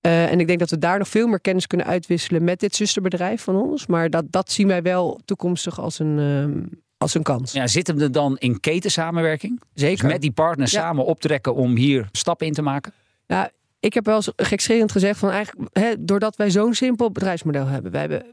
Uh, 0.01 0.31
en 0.31 0.39
ik 0.39 0.47
denk 0.47 0.59
dat 0.59 0.69
we 0.69 0.77
daar 0.77 0.97
nog 0.97 1.07
veel 1.07 1.27
meer 1.27 1.41
kennis 1.41 1.67
kunnen 1.67 1.87
uitwisselen 1.87 2.43
met 2.43 2.59
dit 2.59 2.75
zusterbedrijf 2.75 3.41
van 3.41 3.55
ons. 3.55 3.87
Maar 3.87 4.09
dat, 4.09 4.31
dat 4.31 4.51
zien 4.51 4.67
wij 4.67 4.81
wel 4.81 5.19
toekomstig 5.25 5.79
als 5.79 5.99
een, 5.99 6.17
um, 6.17 6.81
als 6.97 7.13
een 7.13 7.23
kans. 7.23 7.51
Ja, 7.51 7.67
zitten 7.67 7.95
we 7.95 8.03
er 8.03 8.11
dan 8.11 8.37
in 8.37 8.59
ketensamenwerking? 8.59 9.61
Zeker. 9.73 10.03
Dus 10.03 10.11
met 10.11 10.21
die 10.21 10.31
partners 10.31 10.71
ja. 10.71 10.81
samen 10.81 11.05
optrekken 11.05 11.55
om 11.55 11.75
hier 11.75 12.09
stappen 12.11 12.47
in 12.47 12.53
te 12.53 12.61
maken? 12.61 12.93
Ja, 13.25 13.51
ik 13.79 13.93
heb 13.93 14.05
wel 14.05 14.15
eens 14.15 14.31
gekscherend 14.35 14.91
gezegd 14.91 15.19
van 15.19 15.29
eigenlijk, 15.29 15.69
hè, 15.77 15.93
doordat 15.99 16.35
wij 16.35 16.49
zo'n 16.49 16.73
simpel 16.73 17.11
bedrijfsmodel 17.11 17.65
hebben. 17.65 17.91
Wij 17.91 18.01
hebben. 18.01 18.25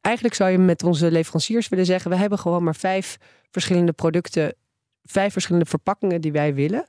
Eigenlijk 0.00 0.34
zou 0.34 0.50
je 0.50 0.58
met 0.58 0.82
onze 0.82 1.10
leveranciers 1.10 1.68
willen 1.68 1.86
zeggen, 1.86 2.10
we 2.10 2.16
hebben 2.16 2.38
gewoon 2.38 2.64
maar 2.64 2.74
vijf 2.74 3.16
verschillende 3.50 3.92
producten, 3.92 4.54
vijf 5.04 5.32
verschillende 5.32 5.68
verpakkingen 5.68 6.20
die 6.20 6.32
wij 6.32 6.54
willen. 6.54 6.86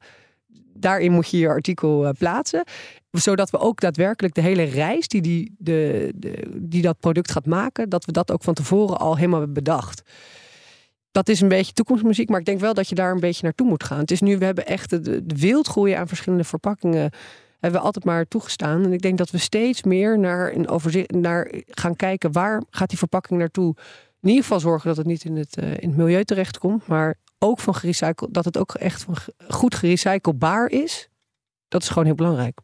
Daarin 0.74 1.12
moet 1.12 1.30
je 1.30 1.38
je 1.38 1.48
artikel 1.48 2.06
uh, 2.06 2.10
plaatsen. 2.17 2.63
Zodat 3.12 3.50
we 3.50 3.58
ook 3.58 3.80
daadwerkelijk 3.80 4.34
de 4.34 4.41
hele 4.41 4.63
reis 4.63 5.08
die, 5.08 5.22
die, 5.22 5.56
de, 5.58 6.12
de, 6.15 6.48
die 6.56 6.82
dat 6.82 7.00
product 7.00 7.32
gaat 7.32 7.46
maken, 7.46 7.89
dat 7.89 8.06
we 8.06 8.12
dat 8.12 8.32
ook 8.32 8.44
van 8.44 8.54
tevoren 8.54 9.00
al 9.00 9.15
helemaal 9.15 9.39
hebben 9.39 9.63
bedacht 9.63 10.02
dat 11.12 11.30
is 11.30 11.41
een 11.41 11.47
beetje 11.47 11.74
toekomstmuziek, 11.74 12.30
maar 12.30 12.39
ik 12.39 12.45
denk 12.45 12.60
wel 12.60 12.74
dat 12.74 12.89
je 12.89 12.95
daar 12.95 13.12
een 13.12 13.19
beetje 13.19 13.43
naartoe 13.43 13.67
moet 13.67 13.84
gaan. 13.84 14.00
Het 14.00 14.12
is 14.12 14.21
nu, 14.21 14.38
we 14.38 14.45
hebben 14.45 14.65
echt 14.65 14.89
de, 14.89 15.24
wildgroei 15.26 15.93
aan 15.93 16.08
verschillende 16.08 16.43
verpakkingen 16.43 17.12
hebben 17.60 17.80
we 17.80 17.86
altijd 17.86 18.06
maar 18.06 18.28
toegestaan. 18.28 18.84
En 18.84 18.93
ik 18.93 19.02
denk 19.02 19.17
dat 19.17 19.30
we 19.30 19.38
steeds 19.38 19.84
meer 19.84 20.19
naar, 20.19 20.54
een 20.56 20.67
overzicht, 20.67 21.12
naar 21.12 21.52
gaan 21.67 21.95
kijken 21.95 22.32
waar 22.32 22.63
gaat 22.69 22.89
die 22.89 22.97
verpakking 22.97 23.39
naartoe. 23.39 23.76
In 24.21 24.30
ieder 24.30 24.43
geval 24.43 24.60
zorgen 24.60 24.88
dat 24.88 24.97
het 24.97 25.06
niet 25.06 25.24
in 25.24 25.36
het, 25.36 25.58
uh, 25.58 25.71
in 25.71 25.88
het 25.89 25.97
milieu 25.97 26.24
terechtkomt, 26.24 26.88
maar 26.88 27.15
ook 27.39 27.60
van 27.60 27.76
gerecycled, 27.76 28.34
dat 28.34 28.45
het 28.45 28.58
ook 28.58 28.74
echt 28.74 29.04
van 29.04 29.15
goed 29.47 29.76
gerecyclebaar 29.76 30.69
is. 30.69 31.10
Dat 31.67 31.82
is 31.82 31.88
gewoon 31.88 32.06
heel 32.06 32.15
belangrijk. 32.15 32.60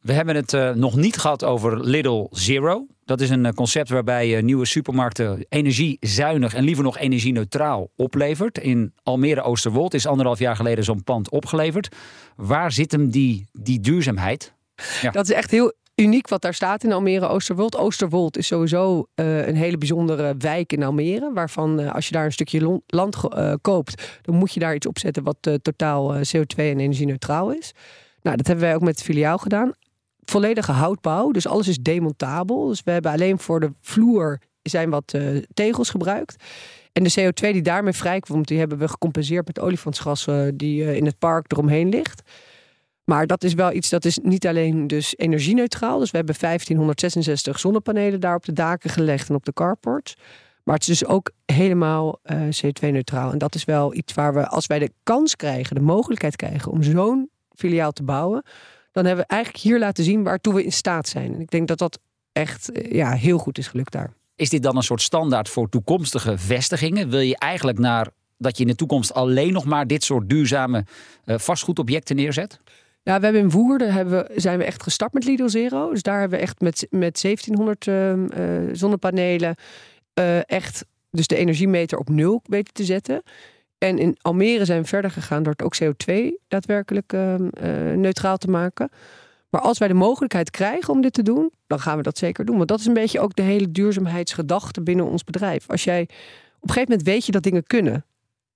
We 0.00 0.12
hebben 0.12 0.34
het 0.34 0.52
uh, 0.52 0.70
nog 0.70 0.96
niet 0.96 1.16
gehad 1.16 1.44
over 1.44 1.80
Lidl 1.84 2.26
Zero. 2.30 2.86
Dat 3.06 3.20
is 3.20 3.30
een 3.30 3.54
concept 3.54 3.88
waarbij 3.88 4.40
nieuwe 4.42 4.66
supermarkten 4.66 5.46
energiezuinig 5.48 6.54
en 6.54 6.64
liever 6.64 6.84
nog 6.84 6.98
energie-neutraal 6.98 7.90
oplevert. 7.96 8.58
In 8.58 8.92
Almere 9.02 9.42
Oosterwold 9.42 9.94
is 9.94 10.06
anderhalf 10.06 10.38
jaar 10.38 10.56
geleden 10.56 10.84
zo'n 10.84 11.04
pand 11.04 11.30
opgeleverd. 11.30 11.96
Waar 12.36 12.72
zit 12.72 12.92
hem 12.92 13.10
die, 13.10 13.48
die 13.52 13.80
duurzaamheid? 13.80 14.54
Dat 15.12 15.28
is 15.28 15.34
echt 15.34 15.50
heel 15.50 15.72
uniek 15.94 16.28
wat 16.28 16.42
daar 16.42 16.54
staat 16.54 16.84
in 16.84 16.92
Almere 16.92 17.26
Oosterwold. 17.26 17.76
Oosterwold 17.76 18.36
is 18.36 18.46
sowieso 18.46 19.06
uh, 19.14 19.46
een 19.46 19.56
hele 19.56 19.78
bijzondere 19.78 20.34
wijk 20.38 20.72
in 20.72 20.82
Almere. 20.82 21.30
Waarvan 21.34 21.92
als 21.92 22.06
je 22.06 22.12
daar 22.12 22.24
een 22.24 22.32
stukje 22.32 22.82
land 22.86 23.16
koopt, 23.60 24.20
dan 24.22 24.34
moet 24.34 24.54
je 24.54 24.60
daar 24.60 24.74
iets 24.74 24.86
opzetten 24.86 25.22
wat 25.22 25.36
totaal 25.62 26.14
CO2 26.14 26.56
en 26.56 26.80
energie-neutraal 26.80 27.50
is. 27.50 27.72
Nou, 28.22 28.36
dat 28.36 28.46
hebben 28.46 28.64
wij 28.64 28.74
ook 28.74 28.82
met 28.82 28.96
het 28.96 29.04
filiaal 29.04 29.38
gedaan 29.38 29.72
volledige 30.30 30.72
houtbouw. 30.72 31.30
Dus 31.30 31.46
alles 31.46 31.68
is 31.68 31.78
demontabel. 31.78 32.66
Dus 32.66 32.82
we 32.84 32.90
hebben 32.90 33.12
alleen 33.12 33.38
voor 33.38 33.60
de 33.60 33.72
vloer 33.80 34.38
zijn 34.62 34.90
wat 34.90 35.12
uh, 35.16 35.42
tegels 35.54 35.90
gebruikt. 35.90 36.44
En 36.92 37.02
de 37.02 37.12
CO2 37.20 37.52
die 37.52 37.62
daarmee 37.62 37.92
vrijkomt, 37.92 38.48
die 38.48 38.58
hebben 38.58 38.78
we 38.78 38.88
gecompenseerd 38.88 39.46
met 39.46 39.60
olifantsgas 39.60 40.26
uh, 40.26 40.48
die 40.54 40.82
uh, 40.82 40.94
in 40.94 41.06
het 41.06 41.18
park 41.18 41.52
eromheen 41.52 41.88
ligt. 41.88 42.22
Maar 43.04 43.26
dat 43.26 43.44
is 43.44 43.54
wel 43.54 43.72
iets 43.72 43.88
dat 43.88 44.04
is 44.04 44.18
niet 44.18 44.46
alleen 44.46 44.86
dus 44.86 45.16
energie-neutraal. 45.16 45.98
Dus 45.98 46.10
we 46.10 46.16
hebben 46.16 46.34
1566 46.38 47.58
zonnepanelen 47.58 48.20
daar 48.20 48.34
op 48.34 48.44
de 48.44 48.52
daken 48.52 48.90
gelegd 48.90 49.28
en 49.28 49.34
op 49.34 49.44
de 49.44 49.52
carports. 49.52 50.16
Maar 50.64 50.74
het 50.74 50.88
is 50.88 50.98
dus 50.98 51.08
ook 51.08 51.30
helemaal 51.44 52.20
CO2-neutraal. 52.32 53.32
En 53.32 53.38
dat 53.38 53.54
is 53.54 53.64
wel 53.64 53.94
iets 53.94 54.14
waar 54.14 54.34
we, 54.34 54.48
als 54.48 54.66
wij 54.66 54.78
de 54.78 54.90
kans 55.02 55.36
krijgen, 55.36 55.74
de 55.74 55.80
mogelijkheid 55.80 56.36
krijgen 56.36 56.72
om 56.72 56.82
zo'n 56.82 57.30
filiaal 57.54 57.92
te 57.92 58.02
bouwen, 58.02 58.42
dan 58.96 59.04
hebben 59.04 59.24
we 59.28 59.32
eigenlijk 59.32 59.62
hier 59.62 59.78
laten 59.78 60.04
zien 60.04 60.22
waartoe 60.22 60.54
we 60.54 60.64
in 60.64 60.72
staat 60.72 61.08
zijn. 61.08 61.34
En 61.34 61.40
ik 61.40 61.50
denk 61.50 61.68
dat 61.68 61.78
dat 61.78 61.98
echt 62.32 62.70
ja, 62.90 63.12
heel 63.12 63.38
goed 63.38 63.58
is 63.58 63.68
gelukt 63.68 63.92
daar. 63.92 64.12
Is 64.36 64.50
dit 64.50 64.62
dan 64.62 64.76
een 64.76 64.82
soort 64.82 65.02
standaard 65.02 65.48
voor 65.48 65.68
toekomstige 65.68 66.38
vestigingen? 66.38 67.10
Wil 67.10 67.20
je 67.20 67.38
eigenlijk 67.38 67.78
naar 67.78 68.08
dat 68.38 68.56
je 68.56 68.62
in 68.62 68.68
de 68.68 68.74
toekomst 68.74 69.14
alleen 69.14 69.52
nog 69.52 69.64
maar 69.64 69.86
dit 69.86 70.04
soort 70.04 70.28
duurzame 70.28 70.84
uh, 71.24 71.38
vastgoedobjecten 71.38 72.16
neerzet? 72.16 72.60
Ja, 73.02 73.18
we 73.18 73.24
hebben 73.24 73.42
in 73.42 73.50
Woerden 73.50 73.92
hebben 73.92 74.12
we, 74.12 74.40
zijn 74.40 74.58
we 74.58 74.64
echt 74.64 74.82
gestart 74.82 75.12
met 75.12 75.24
Lidl 75.24 75.48
Zero. 75.48 75.90
Dus 75.90 76.02
daar 76.02 76.20
hebben 76.20 76.38
we 76.38 76.44
echt 76.44 76.60
met, 76.60 76.86
met 76.90 77.22
1700 77.22 77.86
uh, 77.86 78.12
uh, 78.12 78.74
zonnepanelen 78.74 79.54
echt 80.46 80.84
dus 81.10 81.26
de 81.26 81.36
energiemeter 81.36 81.98
op 81.98 82.08
nul 82.08 82.42
weten 82.44 82.72
te 82.72 82.84
zetten. 82.84 83.22
En 83.86 83.98
in 83.98 84.16
Almere 84.20 84.64
zijn 84.64 84.82
we 84.82 84.88
verder 84.88 85.10
gegaan 85.10 85.42
door 85.42 85.52
het 85.56 85.62
ook 85.62 85.76
CO2 85.82 86.14
daadwerkelijk 86.48 87.12
ehm, 87.12 87.48
eh, 87.48 87.70
neutraal 87.96 88.36
te 88.36 88.48
maken. 88.50 88.90
Maar 89.48 89.60
als 89.60 89.78
wij 89.78 89.88
de 89.88 89.94
mogelijkheid 89.94 90.50
krijgen 90.50 90.92
om 90.92 91.00
dit 91.00 91.12
te 91.12 91.22
doen, 91.22 91.50
dan 91.66 91.80
gaan 91.80 91.96
we 91.96 92.02
dat 92.02 92.18
zeker 92.18 92.44
doen. 92.44 92.56
Want 92.56 92.68
dat 92.68 92.80
is 92.80 92.86
een 92.86 92.94
beetje 92.94 93.20
ook 93.20 93.36
de 93.36 93.42
hele 93.42 93.70
duurzaamheidsgedachte 93.70 94.82
binnen 94.82 95.06
ons 95.06 95.24
bedrijf. 95.24 95.70
Als 95.70 95.84
jij 95.84 96.02
op 96.02 96.08
een 96.62 96.68
gegeven 96.68 96.90
moment 96.90 97.08
weet 97.08 97.26
je 97.26 97.32
dat 97.32 97.42
dingen 97.42 97.66
kunnen. 97.66 98.04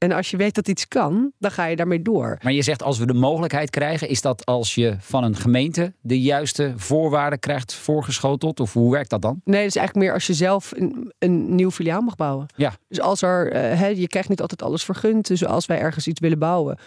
En 0.00 0.12
als 0.12 0.30
je 0.30 0.36
weet 0.36 0.54
dat 0.54 0.68
iets 0.68 0.88
kan, 0.88 1.32
dan 1.38 1.50
ga 1.50 1.64
je 1.64 1.76
daarmee 1.76 2.02
door. 2.02 2.38
Maar 2.42 2.52
je 2.52 2.62
zegt 2.62 2.82
als 2.82 2.98
we 2.98 3.06
de 3.06 3.14
mogelijkheid 3.14 3.70
krijgen, 3.70 4.08
is 4.08 4.20
dat 4.20 4.46
als 4.46 4.74
je 4.74 4.96
van 4.98 5.24
een 5.24 5.36
gemeente 5.36 5.92
de 6.00 6.20
juiste 6.20 6.72
voorwaarden 6.76 7.38
krijgt 7.38 7.74
voorgeschoteld? 7.74 8.60
Of 8.60 8.72
hoe 8.72 8.92
werkt 8.92 9.10
dat 9.10 9.22
dan? 9.22 9.40
Nee, 9.44 9.60
dat 9.60 9.68
is 9.68 9.76
eigenlijk 9.76 10.06
meer 10.06 10.14
als 10.14 10.26
je 10.26 10.34
zelf 10.34 10.72
een, 10.76 11.12
een 11.18 11.54
nieuw 11.54 11.70
filiaal 11.70 12.00
mag 12.00 12.16
bouwen. 12.16 12.46
Ja. 12.56 12.72
Dus 12.88 13.00
als 13.00 13.22
er, 13.22 13.54
uh, 13.54 13.98
je 13.98 14.08
krijgt 14.08 14.28
niet 14.28 14.40
altijd 14.40 14.62
alles 14.62 14.84
vergund. 14.84 15.26
Dus 15.26 15.46
als 15.46 15.66
wij 15.66 15.78
ergens 15.78 16.06
iets 16.06 16.20
willen 16.20 16.38
bouwen, 16.38 16.78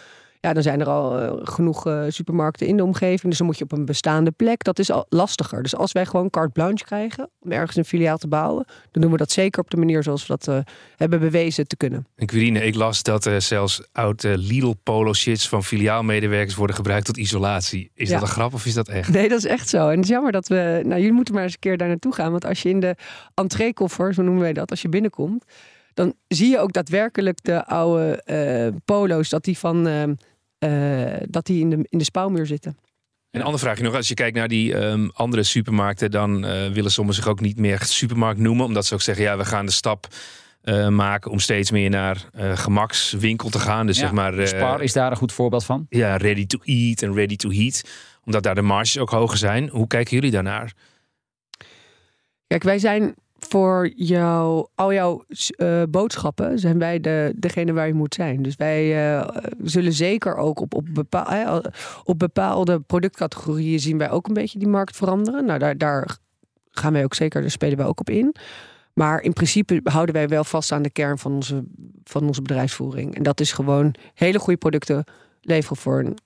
ja, 0.44 0.54
dan 0.54 0.64
zijn 0.64 0.80
er 0.80 0.88
al 0.88 1.22
uh, 1.22 1.32
genoeg 1.44 1.88
uh, 1.88 2.04
supermarkten 2.08 2.68
in 2.68 2.78
de 2.78 2.84
omgeving. 2.84 3.22
Dus 3.22 3.38
dan 3.38 3.48
moet 3.48 3.58
je 3.58 3.64
op 3.64 3.72
een 3.72 3.86
bestaande 3.86 4.32
plek. 4.32 4.64
Dat 4.64 4.80
is 4.80 4.92
al 4.92 5.06
lastiger. 5.10 5.64
Dus 5.64 5.76
als 5.76 5.92
wij 5.92 6.06
gewoon 6.06 6.30
carte 6.30 6.52
blanche 6.52 6.86
krijgen 6.86 7.30
om 7.40 7.52
ergens 7.52 7.76
een 7.76 7.86
filiaal 7.86 8.18
te 8.18 8.28
bouwen, 8.28 8.66
dan 8.92 9.02
doen 9.02 9.12
we 9.12 9.18
dat 9.18 9.32
zeker 9.32 9.62
op 9.62 9.70
de 9.70 9.78
manier 9.78 10.04
zoals 10.04 10.28
we 10.28 10.38
dat 10.38 10.48
uh, 10.48 10.58
hebben 10.96 11.20
bewezen 11.20 11.68
te 11.68 11.78
kunnen. 11.78 12.08
En 12.16 12.26
Quirine, 12.26 12.66
ik 12.66 12.76
las 12.76 13.04
dat 13.04 13.30
zelfs 13.38 13.88
oude 13.92 14.38
Lidl 14.38 14.74
polo 14.84 15.14
shits 15.14 15.50
van 15.50 15.64
filiaalmedewerkers 15.64 16.56
worden 16.56 16.76
gebruikt 16.76 17.06
tot 17.06 17.18
isolatie. 17.18 17.92
Is 17.94 18.10
ja. 18.10 18.14
dat 18.14 18.28
een 18.28 18.34
grap 18.34 18.54
of 18.54 18.66
is 18.66 18.74
dat 18.74 18.88
echt? 18.88 19.10
Nee, 19.10 19.30
dat 19.30 19.38
is 19.38 19.46
echt 19.46 19.70
zo. 19.70 19.90
En 19.90 19.96
het 19.96 20.04
is 20.04 20.10
jammer 20.10 20.32
dat 20.32 20.48
we. 20.48 20.82
Nou, 20.84 21.00
jullie 21.00 21.14
moeten 21.14 21.34
maar 21.34 21.44
eens 21.44 21.54
een 21.54 21.60
keer 21.60 21.78
daar 21.78 21.88
naartoe 21.88 22.14
gaan. 22.14 22.32
Want 22.32 22.46
als 22.46 22.62
je 22.62 22.70
in 22.70 22.80
de 22.80 22.96
entreekoffer, 23.34 24.14
zo 24.14 24.22
noemen 24.22 24.42
wij 24.42 24.54
dat, 24.54 24.70
als 24.70 24.82
je 24.82 24.90
binnenkomt, 24.90 25.44
dan 25.94 26.14
zie 26.28 26.50
je 26.50 26.60
ook 26.60 26.74
daadwerkelijk 26.74 27.44
de 27.44 27.66
oude 27.66 28.24
polo's 28.86 29.30
dat 29.30 29.44
die 29.44 29.58
van 29.58 29.88
uh, 29.88 30.04
dat 31.30 31.46
die 31.46 31.60
in 31.60 31.70
de, 31.70 31.86
in 31.90 31.98
de 31.98 32.04
spouwmuur 32.04 32.46
zitten. 32.46 32.78
Een 33.32 33.42
andere 33.42 33.64
vraagje 33.64 33.84
nog. 33.84 33.96
Als 33.96 34.08
je 34.08 34.14
kijkt 34.14 34.36
naar 34.38 34.48
die 34.48 34.76
um, 34.76 35.12
andere 35.14 35.44
supermarkten, 35.44 36.12
dan 36.12 36.46
uh, 36.46 36.68
willen 36.68 36.92
sommigen 36.92 37.22
zich 37.22 37.32
ook 37.32 37.40
niet 37.40 37.58
meer 37.58 37.82
supermarkt 37.84 38.40
noemen. 38.40 38.66
Omdat 38.66 38.86
ze 38.86 38.94
ook 38.94 39.02
zeggen, 39.02 39.24
ja, 39.24 39.38
we 39.38 39.46
gaan 39.46 39.66
de 39.66 39.72
stap 39.72 40.08
uh, 40.64 40.88
maken 40.88 41.32
om 41.32 41.40
steeds 41.40 41.72
meer 41.72 41.90
naar 41.90 42.30
gemakswinkel 42.54 43.50
te 43.50 43.60
gaan. 43.60 43.86
Dus 43.86 43.96
ja, 43.96 44.02
zeg 44.02 44.12
maar. 44.12 44.48
Spar 44.48 44.82
is 44.82 44.94
daar 44.94 45.12
een 45.12 45.18
goed 45.18 45.32
voorbeeld 45.32 45.66
van. 45.66 45.86
Ja, 45.90 46.18
ready 46.18 46.46
to 46.46 46.60
eat 46.64 47.02
en 47.02 47.14
ready 47.14 47.36
to 47.36 47.52
heat. 47.52 47.82
Omdat 48.24 48.44
daar 48.44 48.56
de 48.56 48.62
marges 48.62 48.98
ook 48.98 49.10
hoger 49.10 49.38
zijn. 49.38 49.70
Hoe 49.70 49.88
kijken 49.88 50.16
jullie 50.16 50.32
daarnaar? 50.32 50.74
Kijk, 52.48 52.64
wij 52.64 52.80
zijn 52.80 53.16
voor 53.48 53.92
jou, 53.96 54.68
al 54.76 54.94
jouw 54.94 55.24
uh, 55.58 55.84
boodschappen 55.90 56.60
zijn 56.60 56.80
wij 56.80 57.00
de, 57.00 57.34
degene 57.36 57.74
waar 57.74 57.88
je 57.88 57.94
moet 57.94 58.14
zijn. 58.14 58.42
Dus 58.42 58.56
wij 58.56 59.14
uh, 59.14 59.28
zullen 59.64 59.94
zeker 59.94 60.36
ook 60.36 60.60
op, 60.60 60.74
op, 60.74 60.88
op 62.04 62.20
bepaalde 62.20 62.80
productcategorieën 62.80 63.80
zien 63.80 63.98
wij 63.98 64.10
ook 64.12 64.28
een 64.28 64.34
beetje 64.34 64.60
die 64.60 64.68
markt 64.68 64.96
veranderen. 64.96 65.46
Nou, 65.46 65.60
daar, 65.60 65.78
daar 65.78 66.18
gaan 66.72 66.94
wij 66.94 67.04
ook 67.04 67.14
zeker, 67.14 67.42
daar 67.42 67.50
spelen 67.50 67.78
wij 67.78 67.86
ook 67.86 68.00
op 68.00 68.10
in. 68.10 68.36
Maar 68.94 69.22
in 69.22 69.34
principe 69.34 69.80
houden 69.84 70.16
wij 70.16 70.28
wel 70.28 70.44
vast 70.44 70.72
aan 70.72 70.82
de 70.82 70.90
kern 70.90 71.18
van 71.18 71.32
onze, 71.32 71.64
van 72.04 72.28
onze 72.28 72.42
bedrijfsvoering. 72.42 73.16
En 73.16 73.24
dat 73.24 73.40
is 73.40 73.52
gewoon 73.52 73.96
hele 74.14 74.40
goede 74.40 74.60
producten 74.60 75.04
leveren 75.42 75.78
voor 75.78 76.00
een 76.00 76.18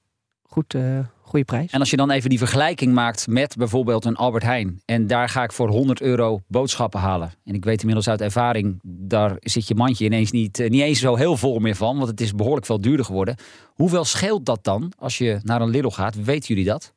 goed, 0.43 0.73
uh, 0.73 0.99
goede 1.27 1.45
prijs. 1.45 1.71
En 1.71 1.79
als 1.79 1.89
je 1.89 1.97
dan 1.97 2.09
even 2.09 2.29
die 2.29 2.37
vergelijking 2.37 2.93
maakt 2.93 3.27
met 3.27 3.55
bijvoorbeeld 3.57 4.05
een 4.05 4.15
Albert 4.15 4.43
Heijn. 4.43 4.81
En 4.85 5.07
daar 5.07 5.29
ga 5.29 5.43
ik 5.43 5.51
voor 5.51 5.69
100 5.69 6.01
euro 6.01 6.41
boodschappen 6.47 6.99
halen. 6.99 7.31
En 7.45 7.53
ik 7.53 7.65
weet 7.65 7.79
inmiddels 7.79 8.09
uit 8.09 8.21
ervaring, 8.21 8.79
daar 8.83 9.35
zit 9.39 9.67
je 9.67 9.75
mandje 9.75 10.05
ineens 10.05 10.31
niet, 10.31 10.57
niet 10.67 10.81
eens 10.81 10.99
zo 10.99 11.15
heel 11.15 11.37
vol 11.37 11.59
meer 11.59 11.75
van. 11.75 11.97
Want 11.97 12.09
het 12.09 12.21
is 12.21 12.33
behoorlijk 12.33 12.65
veel 12.65 12.81
duurder 12.81 13.05
geworden. 13.05 13.35
Hoeveel 13.73 14.05
scheelt 14.05 14.45
dat 14.45 14.63
dan 14.63 14.91
als 14.97 15.17
je 15.17 15.39
naar 15.43 15.61
een 15.61 15.69
Lidl 15.69 15.87
gaat? 15.87 16.23
Weten 16.23 16.47
jullie 16.47 16.65
dat? 16.65 16.93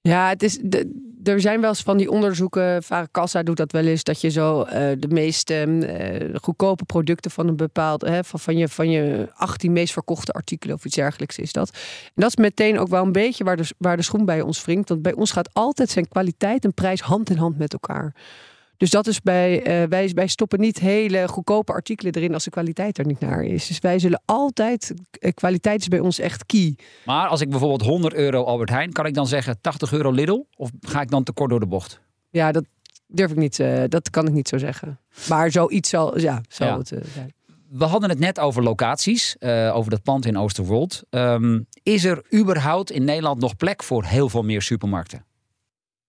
Ja, 0.00 0.28
het 0.28 0.42
is, 0.42 0.58
de, 0.62 1.12
er 1.24 1.40
zijn 1.40 1.60
wel 1.60 1.68
eens 1.68 1.82
van 1.82 1.96
die 1.96 2.10
onderzoeken, 2.10 2.82
Kassa 3.10 3.42
doet 3.42 3.56
dat 3.56 3.72
wel 3.72 3.84
eens, 3.84 4.04
dat 4.04 4.20
je 4.20 4.28
zo 4.30 4.60
uh, 4.60 4.68
de 4.98 5.08
meest 5.08 5.50
uh, 5.50 5.64
goedkope 6.40 6.84
producten 6.84 7.30
van 7.30 7.48
een 7.48 7.56
bepaald, 7.56 8.02
hè, 8.02 8.24
van, 8.24 8.40
van, 8.40 8.56
je, 8.56 8.68
van 8.68 8.90
je 8.90 9.28
18 9.34 9.72
meest 9.72 9.92
verkochte 9.92 10.32
artikelen 10.32 10.76
of 10.76 10.84
iets 10.84 10.94
dergelijks 10.94 11.38
is 11.38 11.52
dat. 11.52 11.70
En 12.04 12.22
dat 12.22 12.28
is 12.28 12.36
meteen 12.36 12.78
ook 12.78 12.88
wel 12.88 13.02
een 13.02 13.12
beetje 13.12 13.44
waar 13.44 13.56
de, 13.56 13.74
waar 13.78 13.96
de 13.96 14.02
schoen 14.02 14.24
bij 14.24 14.40
ons 14.40 14.64
wringt. 14.64 14.88
Want 14.88 15.02
bij 15.02 15.14
ons 15.14 15.32
gaat 15.32 15.50
altijd 15.52 15.90
zijn 15.90 16.08
kwaliteit 16.08 16.64
en 16.64 16.74
prijs 16.74 17.00
hand 17.00 17.30
in 17.30 17.36
hand 17.36 17.58
met 17.58 17.72
elkaar. 17.72 18.14
Dus 18.76 18.90
dat 18.90 19.06
is 19.06 19.20
bij, 19.20 19.82
uh, 19.82 19.88
wij, 19.88 20.10
wij 20.14 20.26
stoppen 20.26 20.60
niet 20.60 20.78
hele 20.78 21.28
goedkope 21.28 21.72
artikelen 21.72 22.12
erin 22.12 22.34
als 22.34 22.44
de 22.44 22.50
kwaliteit 22.50 22.98
er 22.98 23.06
niet 23.06 23.20
naar 23.20 23.44
is. 23.44 23.66
Dus 23.66 23.78
wij 23.78 23.98
zullen 23.98 24.22
altijd, 24.24 24.94
kwaliteit 25.34 25.80
is 25.80 25.88
bij 25.88 25.98
ons 25.98 26.18
echt 26.18 26.46
key. 26.46 26.76
Maar 27.04 27.28
als 27.28 27.40
ik 27.40 27.50
bijvoorbeeld 27.50 27.82
100 27.82 28.14
euro 28.14 28.44
Albert 28.44 28.70
Heijn, 28.70 28.92
kan 28.92 29.06
ik 29.06 29.14
dan 29.14 29.26
zeggen 29.26 29.60
80 29.60 29.92
euro 29.92 30.10
Lidl? 30.10 30.42
Of 30.56 30.70
ga 30.80 31.00
ik 31.00 31.10
dan 31.10 31.22
tekort 31.22 31.50
door 31.50 31.60
de 31.60 31.66
bocht? 31.66 32.00
Ja, 32.30 32.52
dat 32.52 32.64
durf 33.06 33.30
ik 33.30 33.36
niet, 33.36 33.58
uh, 33.58 33.82
dat 33.88 34.10
kan 34.10 34.26
ik 34.26 34.32
niet 34.32 34.48
zo 34.48 34.58
zeggen. 34.58 34.98
Maar 35.28 35.50
zoiets 35.50 35.88
zal, 35.88 36.18
ja, 36.18 36.40
zal 36.48 36.66
ja. 36.66 36.78
het 36.78 36.88
zijn. 36.88 37.32
We 37.68 37.84
hadden 37.84 38.08
het 38.08 38.18
net 38.18 38.40
over 38.40 38.62
locaties, 38.62 39.36
over 39.72 39.90
dat 39.90 40.02
pand 40.02 40.26
in 40.26 40.36
Oosterwold. 40.36 41.02
Um, 41.10 41.66
is 41.82 42.04
er 42.04 42.24
überhaupt 42.34 42.90
in 42.90 43.04
Nederland 43.04 43.40
nog 43.40 43.56
plek 43.56 43.82
voor 43.82 44.04
heel 44.04 44.28
veel 44.28 44.42
meer 44.42 44.62
supermarkten? 44.62 45.24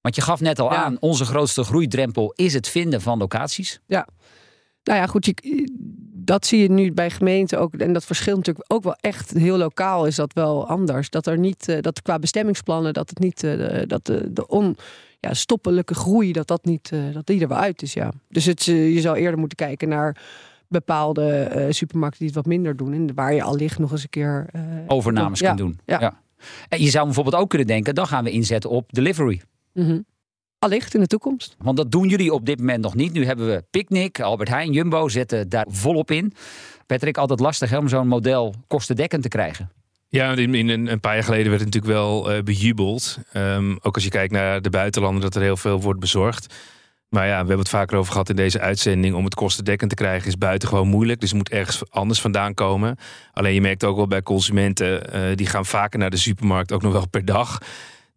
Want 0.06 0.18
je 0.18 0.24
gaf 0.24 0.40
net 0.40 0.60
al 0.60 0.72
ja. 0.72 0.84
aan, 0.84 0.98
onze 1.00 1.26
grootste 1.26 1.64
groeidrempel 1.64 2.34
is 2.36 2.54
het 2.54 2.68
vinden 2.68 3.02
van 3.02 3.18
locaties. 3.18 3.80
Ja, 3.86 4.08
nou 4.84 5.00
ja, 5.00 5.06
goed. 5.06 5.26
Je, 5.26 5.70
dat 6.14 6.46
zie 6.46 6.62
je 6.62 6.72
nu 6.72 6.92
bij 6.92 7.10
gemeenten 7.10 7.60
ook. 7.60 7.74
En 7.74 7.94
dat 7.94 8.06
verschilt 8.06 8.38
natuurlijk 8.38 8.74
ook 8.74 8.84
wel 8.84 8.96
echt 9.00 9.32
heel 9.32 9.58
lokaal 9.58 10.06
is 10.06 10.16
dat 10.16 10.34
wel 10.34 10.68
anders. 10.68 11.10
Dat 11.10 11.28
er 11.28 11.38
niet, 11.38 11.78
dat 11.82 12.02
qua 12.02 12.20
bestemmingsplannen, 12.20 12.94
dat 12.94 13.10
het 13.10 13.20
niet, 13.20 13.42
dat 13.88 14.06
de, 14.06 14.34
de 14.34 14.48
on, 14.48 14.78
ja, 15.20 15.34
stoppelijke 15.34 15.96
groei, 15.96 16.32
dat 16.32 16.48
dat 16.48 16.66
niet, 16.66 16.92
dat 17.14 17.26
die 17.26 17.42
er 17.42 17.48
wel 17.48 17.58
uit 17.58 17.82
is. 17.82 17.94
Ja. 17.94 18.12
Dus 18.30 18.46
het, 18.46 18.64
je 18.64 19.02
zou 19.02 19.18
eerder 19.18 19.40
moeten 19.40 19.58
kijken 19.58 19.90
naar 19.90 20.18
bepaalde 20.68 21.52
uh, 21.56 21.66
supermarkten 21.70 22.20
die 22.20 22.28
het 22.28 22.38
wat 22.38 22.46
minder 22.46 22.78
doen. 22.78 22.94
En 22.94 23.14
waar 23.16 23.34
je 23.34 23.44
al 23.44 23.56
licht 23.56 23.80
nog 23.80 23.92
eens 23.92 24.04
een 24.04 24.10
keer... 24.10 24.48
Uh, 24.56 24.62
Overnames 24.88 25.40
ja, 25.40 25.48
kunt 25.48 25.60
doen. 25.60 25.80
Ja. 25.86 26.00
ja. 26.00 26.22
En 26.70 26.82
je 26.82 26.90
zou 26.90 27.06
bijvoorbeeld 27.06 27.36
ook 27.36 27.50
kunnen 27.50 27.68
denken, 27.68 27.96
dan 27.96 28.08
gaan 28.08 28.24
we 28.24 28.32
inzetten 28.32 28.70
op 28.70 28.94
delivery. 28.94 29.42
Mm 29.76 29.86
-hmm. 29.86 30.06
Allicht 30.60 30.94
in 30.94 31.00
de 31.00 31.08
toekomst. 31.08 31.56
Want 31.58 31.78
dat 31.78 31.92
doen 31.92 32.08
jullie 32.08 32.34
op 32.34 32.46
dit 32.46 32.60
moment 32.60 32.82
nog 32.82 32.96
niet. 32.96 33.14
Nu 33.14 33.26
hebben 33.26 33.48
we 33.48 33.64
Picnic, 33.70 34.20
Albert 34.20 34.50
Heijn, 34.50 34.72
Jumbo 34.72 35.10
zetten 35.10 35.50
daar 35.50 35.66
volop 35.70 36.12
in. 36.12 36.34
Patrick, 36.86 37.18
altijd 37.18 37.40
lastig 37.40 37.70
hè, 37.70 37.78
om 37.78 37.88
zo'n 37.88 38.08
model 38.08 38.56
kostendekkend 38.68 39.22
te 39.22 39.28
krijgen. 39.28 39.72
Ja, 40.08 40.36
in, 40.36 40.56
in 40.56 40.70
een, 40.70 40.92
een, 40.92 41.00
paar 41.00 41.14
jaar 41.14 41.24
geleden 41.24 41.50
werd 41.50 41.62
het 41.62 41.74
natuurlijk 41.74 42.00
wel 42.00 42.36
uh, 42.36 42.44
bejubeld. 42.44 43.18
Um, 43.34 43.78
ook 43.82 43.96
als 43.96 44.04
je 44.04 44.10
kijkt 44.10 44.34
naar 44.34 44.62
de 44.62 44.70
buitenlanden, 44.70 45.22
dat 45.22 45.36
er 45.36 45.42
heel 45.42 45.58
veel 45.58 45.82
wordt 45.82 46.00
bezorgd. 46.00 46.54
Maar 47.10 47.26
ja, 47.26 47.32
we 47.32 47.38
hebben 47.38 47.60
het 47.60 47.70
vaker 47.70 47.98
over 47.98 48.12
gehad 48.12 48.30
in 48.30 48.36
deze 48.36 48.60
uitzending. 48.60 49.16
Om 49.16 49.24
het 49.24 49.36
kostendekkend 49.36 49.90
te 49.90 49.96
krijgen 49.96 50.28
is 50.28 50.38
buitengewoon 50.38 50.88
moeilijk. 50.88 51.20
Dus 51.20 51.30
het 51.30 51.38
moet 51.38 51.50
ergens 51.50 51.92
anders 51.92 52.22
vandaan 52.22 52.54
komen. 52.54 52.98
Alleen 53.32 53.54
je 53.54 53.62
merkt 53.62 53.84
ook 53.84 53.96
wel 53.96 54.08
bij 54.08 54.24
consumenten, 54.24 55.16
uh, 55.16 55.36
die 55.36 55.48
gaan 55.48 55.66
vaker 55.66 56.00
naar 56.00 56.10
de 56.10 56.18
supermarkt, 56.18 56.72
ook 56.72 56.82
nog 56.82 56.94
wel 56.94 57.08
per 57.08 57.26
dag 57.26 57.60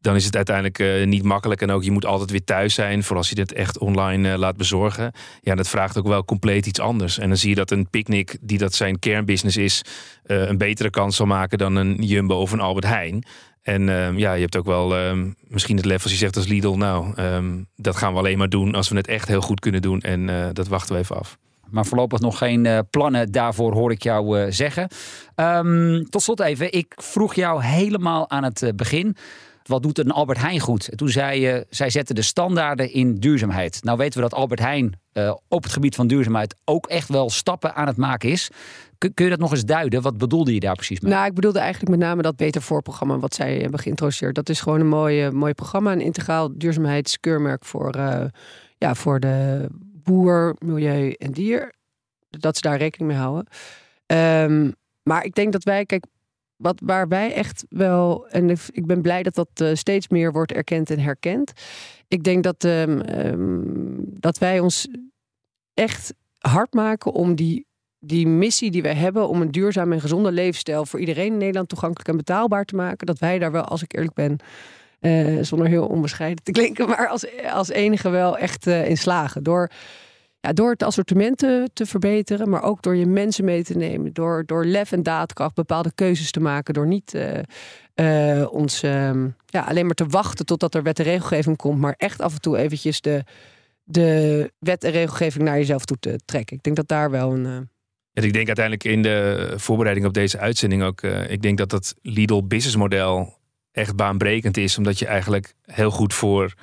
dan 0.00 0.14
is 0.14 0.24
het 0.24 0.36
uiteindelijk 0.36 0.78
uh, 0.78 1.06
niet 1.06 1.22
makkelijk. 1.22 1.62
En 1.62 1.70
ook 1.70 1.84
je 1.84 1.90
moet 1.90 2.06
altijd 2.06 2.30
weer 2.30 2.44
thuis 2.44 2.74
zijn, 2.74 3.02
voor 3.02 3.16
als 3.16 3.28
je 3.28 3.34
dit 3.34 3.52
echt 3.52 3.78
online 3.78 4.32
uh, 4.32 4.38
laat 4.38 4.56
bezorgen. 4.56 5.12
Ja, 5.40 5.54
dat 5.54 5.68
vraagt 5.68 5.98
ook 5.98 6.06
wel 6.06 6.24
compleet 6.24 6.66
iets 6.66 6.80
anders. 6.80 7.18
En 7.18 7.28
dan 7.28 7.36
zie 7.36 7.48
je 7.48 7.54
dat 7.54 7.70
een 7.70 7.90
picknick, 7.90 8.36
die 8.40 8.58
dat 8.58 8.74
zijn 8.74 8.98
kernbusiness 8.98 9.56
is, 9.56 9.82
uh, 10.26 10.48
een 10.48 10.58
betere 10.58 10.90
kans 10.90 11.16
zal 11.16 11.26
maken 11.26 11.58
dan 11.58 11.76
een 11.76 11.94
Jumbo 11.94 12.34
of 12.34 12.52
een 12.52 12.60
Albert 12.60 12.86
Heijn. 12.86 13.26
En 13.62 13.86
ja, 14.16 14.32
je 14.32 14.40
hebt 14.40 14.56
ook 14.56 14.66
wel 14.66 15.14
misschien 15.40 15.76
het 15.76 15.84
lef 15.84 16.02
als 16.02 16.12
je 16.12 16.18
zegt 16.18 16.36
als 16.36 16.46
Lidl, 16.46 16.74
nou, 16.76 17.22
um, 17.22 17.66
dat 17.76 17.96
gaan 17.96 18.12
we 18.12 18.18
alleen 18.18 18.38
maar 18.38 18.48
doen 18.48 18.74
als 18.74 18.88
we 18.88 18.96
het 18.96 19.06
echt 19.06 19.28
heel 19.28 19.40
goed 19.40 19.60
kunnen 19.60 19.82
doen. 19.82 20.00
En 20.00 20.50
dat 20.52 20.68
wachten 20.68 20.94
we 20.94 21.00
even 21.00 21.16
af. 21.16 21.36
Maar 21.70 21.86
voorlopig 21.86 22.20
nog 22.20 22.38
geen 22.38 22.86
plannen 22.90 23.32
daarvoor, 23.32 23.72
hoor 23.72 23.90
ik 23.90 24.02
jou 24.02 24.52
zeggen. 24.52 24.88
Tot 26.08 26.22
slot 26.22 26.40
even, 26.40 26.72
ik 26.72 26.94
vroeg 26.96 27.34
jou 27.34 27.62
helemaal 27.64 28.30
aan 28.30 28.44
het 28.44 28.72
begin 28.76 29.16
wat 29.68 29.82
doet 29.82 29.98
een 29.98 30.10
Albert 30.10 30.38
Heijn 30.38 30.60
goed? 30.60 30.90
Toen 30.94 31.08
zei 31.08 31.40
je, 31.40 31.66
zij 31.70 31.90
zetten 31.90 32.14
de 32.14 32.22
standaarden 32.22 32.92
in 32.92 33.14
duurzaamheid. 33.14 33.78
Nou 33.82 33.98
weten 33.98 34.22
we 34.22 34.28
dat 34.28 34.38
Albert 34.38 34.60
Heijn 34.60 35.00
uh, 35.12 35.34
op 35.48 35.62
het 35.62 35.72
gebied 35.72 35.94
van 35.94 36.06
duurzaamheid 36.06 36.54
ook 36.64 36.86
echt 36.86 37.08
wel 37.08 37.30
stappen 37.30 37.74
aan 37.74 37.86
het 37.86 37.96
maken 37.96 38.28
is. 38.28 38.48
Kun, 38.98 39.12
je 39.14 39.28
dat 39.28 39.38
nog 39.38 39.50
eens 39.50 39.64
duiden? 39.64 40.02
Wat 40.02 40.18
bedoelde 40.18 40.54
je 40.54 40.60
daar 40.60 40.74
precies 40.74 41.00
mee? 41.00 41.12
Nou, 41.12 41.26
ik 41.26 41.34
bedoelde 41.34 41.58
eigenlijk 41.58 41.90
met 41.90 42.00
name 42.00 42.22
dat 42.22 42.36
Beter 42.36 42.62
Voorprogramma 42.62 43.18
wat 43.18 43.34
zij 43.34 43.56
hebben 43.56 43.80
geïntroduceerd. 43.80 44.34
Dat 44.34 44.48
is 44.48 44.60
gewoon 44.60 44.80
een 44.80 44.88
mooi, 44.88 45.30
mooi 45.30 45.54
programma, 45.54 45.92
een 45.92 46.00
integraal 46.00 46.58
duurzaamheidskeurmerk 46.58 47.64
voor, 47.64 47.96
ja, 48.78 48.94
voor 48.94 49.20
de 49.20 49.66
boer, 50.02 50.56
milieu 50.58 51.12
en 51.12 51.32
dier. 51.32 51.74
Dat 52.30 52.56
ze 52.56 52.62
daar 52.62 52.78
rekening 52.78 53.10
mee 53.10 53.20
houden. 53.20 53.46
Ehm, 54.06 54.70
maar 55.02 55.24
ik 55.24 55.34
denk 55.34 55.52
dat 55.52 55.64
wij, 55.64 55.84
kijk, 55.84 56.04
wat, 56.58 56.80
waar 56.84 57.08
wij 57.08 57.32
echt 57.34 57.64
wel, 57.68 58.28
en 58.28 58.50
ik 58.50 58.86
ben 58.86 59.02
blij 59.02 59.22
dat 59.22 59.34
dat 59.34 59.48
uh, 59.62 59.74
steeds 59.74 60.08
meer 60.08 60.32
wordt 60.32 60.52
erkend 60.52 60.90
en 60.90 60.98
herkend. 60.98 61.52
Ik 62.08 62.24
denk 62.24 62.42
dat, 62.42 62.64
um, 62.64 63.00
um, 63.00 64.04
dat 64.04 64.38
wij 64.38 64.60
ons 64.60 64.88
echt 65.74 66.14
hard 66.38 66.72
maken 66.74 67.12
om 67.12 67.34
die, 67.34 67.66
die 67.98 68.26
missie 68.26 68.70
die 68.70 68.82
wij 68.82 68.94
hebben 68.94 69.28
om 69.28 69.40
een 69.40 69.50
duurzaam 69.50 69.92
en 69.92 70.00
gezonde 70.00 70.32
levensstijl 70.32 70.86
voor 70.86 71.00
iedereen 71.00 71.32
in 71.32 71.38
Nederland 71.38 71.68
toegankelijk 71.68 72.08
en 72.08 72.16
betaalbaar 72.16 72.64
te 72.64 72.76
maken. 72.76 73.06
Dat 73.06 73.18
wij 73.18 73.38
daar 73.38 73.52
wel, 73.52 73.64
als 73.64 73.82
ik 73.82 73.94
eerlijk 73.94 74.14
ben, 74.14 74.38
uh, 75.00 75.42
zonder 75.42 75.68
heel 75.68 75.86
onbescheiden 75.86 76.44
te 76.44 76.50
klinken, 76.50 76.88
maar 76.88 77.08
als, 77.08 77.26
als 77.52 77.68
enige 77.68 78.08
wel 78.08 78.38
echt 78.38 78.66
uh, 78.66 78.88
in 78.88 78.96
slagen. 78.96 79.42
Door 79.42 79.70
ja, 80.40 80.52
door 80.52 80.70
het 80.70 80.82
assortiment 80.82 81.38
te, 81.38 81.70
te, 81.72 81.86
verbeteren, 81.86 82.48
maar 82.48 82.62
ook 82.62 82.82
door 82.82 82.96
je 82.96 83.06
mensen 83.06 83.44
mee 83.44 83.64
te 83.64 83.76
nemen. 83.76 84.12
Door, 84.12 84.42
door 84.46 84.64
lef 84.64 84.92
en 84.92 85.02
daadkracht 85.02 85.54
bepaalde 85.54 85.92
keuzes 85.94 86.30
te 86.30 86.40
maken. 86.40 86.74
Door 86.74 86.86
niet 86.86 87.14
uh, 87.14 87.38
uh, 88.40 88.52
ons 88.52 88.82
uh, 88.82 89.24
ja, 89.46 89.60
alleen 89.60 89.86
maar 89.86 89.94
te 89.94 90.06
wachten 90.06 90.46
totdat 90.46 90.74
er 90.74 90.82
wet 90.82 90.98
en 90.98 91.04
regelgeving 91.04 91.56
komt. 91.56 91.78
Maar 91.78 91.94
echt 91.96 92.20
af 92.20 92.34
en 92.34 92.40
toe 92.40 92.56
eventjes 92.56 93.00
de, 93.00 93.24
de 93.82 94.52
wet 94.58 94.84
en 94.84 94.90
regelgeving 94.90 95.44
naar 95.44 95.56
jezelf 95.56 95.84
toe 95.84 95.98
te 96.00 96.20
trekken. 96.24 96.56
Ik 96.56 96.62
denk 96.62 96.76
dat 96.76 96.88
daar 96.88 97.10
wel 97.10 97.32
een... 97.32 97.68
En 98.12 98.24
ik 98.24 98.32
denk 98.32 98.46
uiteindelijk 98.46 98.84
in 98.84 99.02
de 99.02 99.52
voorbereiding 99.56 100.06
op 100.06 100.14
deze 100.14 100.38
uitzending 100.38 100.82
ook... 100.82 101.02
ik 101.02 101.42
denk 101.42 101.58
dat 101.58 101.70
dat 101.70 101.94
Lidl 102.02 102.42
businessmodel 102.42 103.38
echt 103.72 103.96
baanbrekend 103.96 104.56
is. 104.56 104.78
Omdat 104.78 104.98
je 104.98 105.06
eigenlijk 105.06 105.54
heel 105.64 105.90
goed 105.90 106.14
voor 106.14 106.54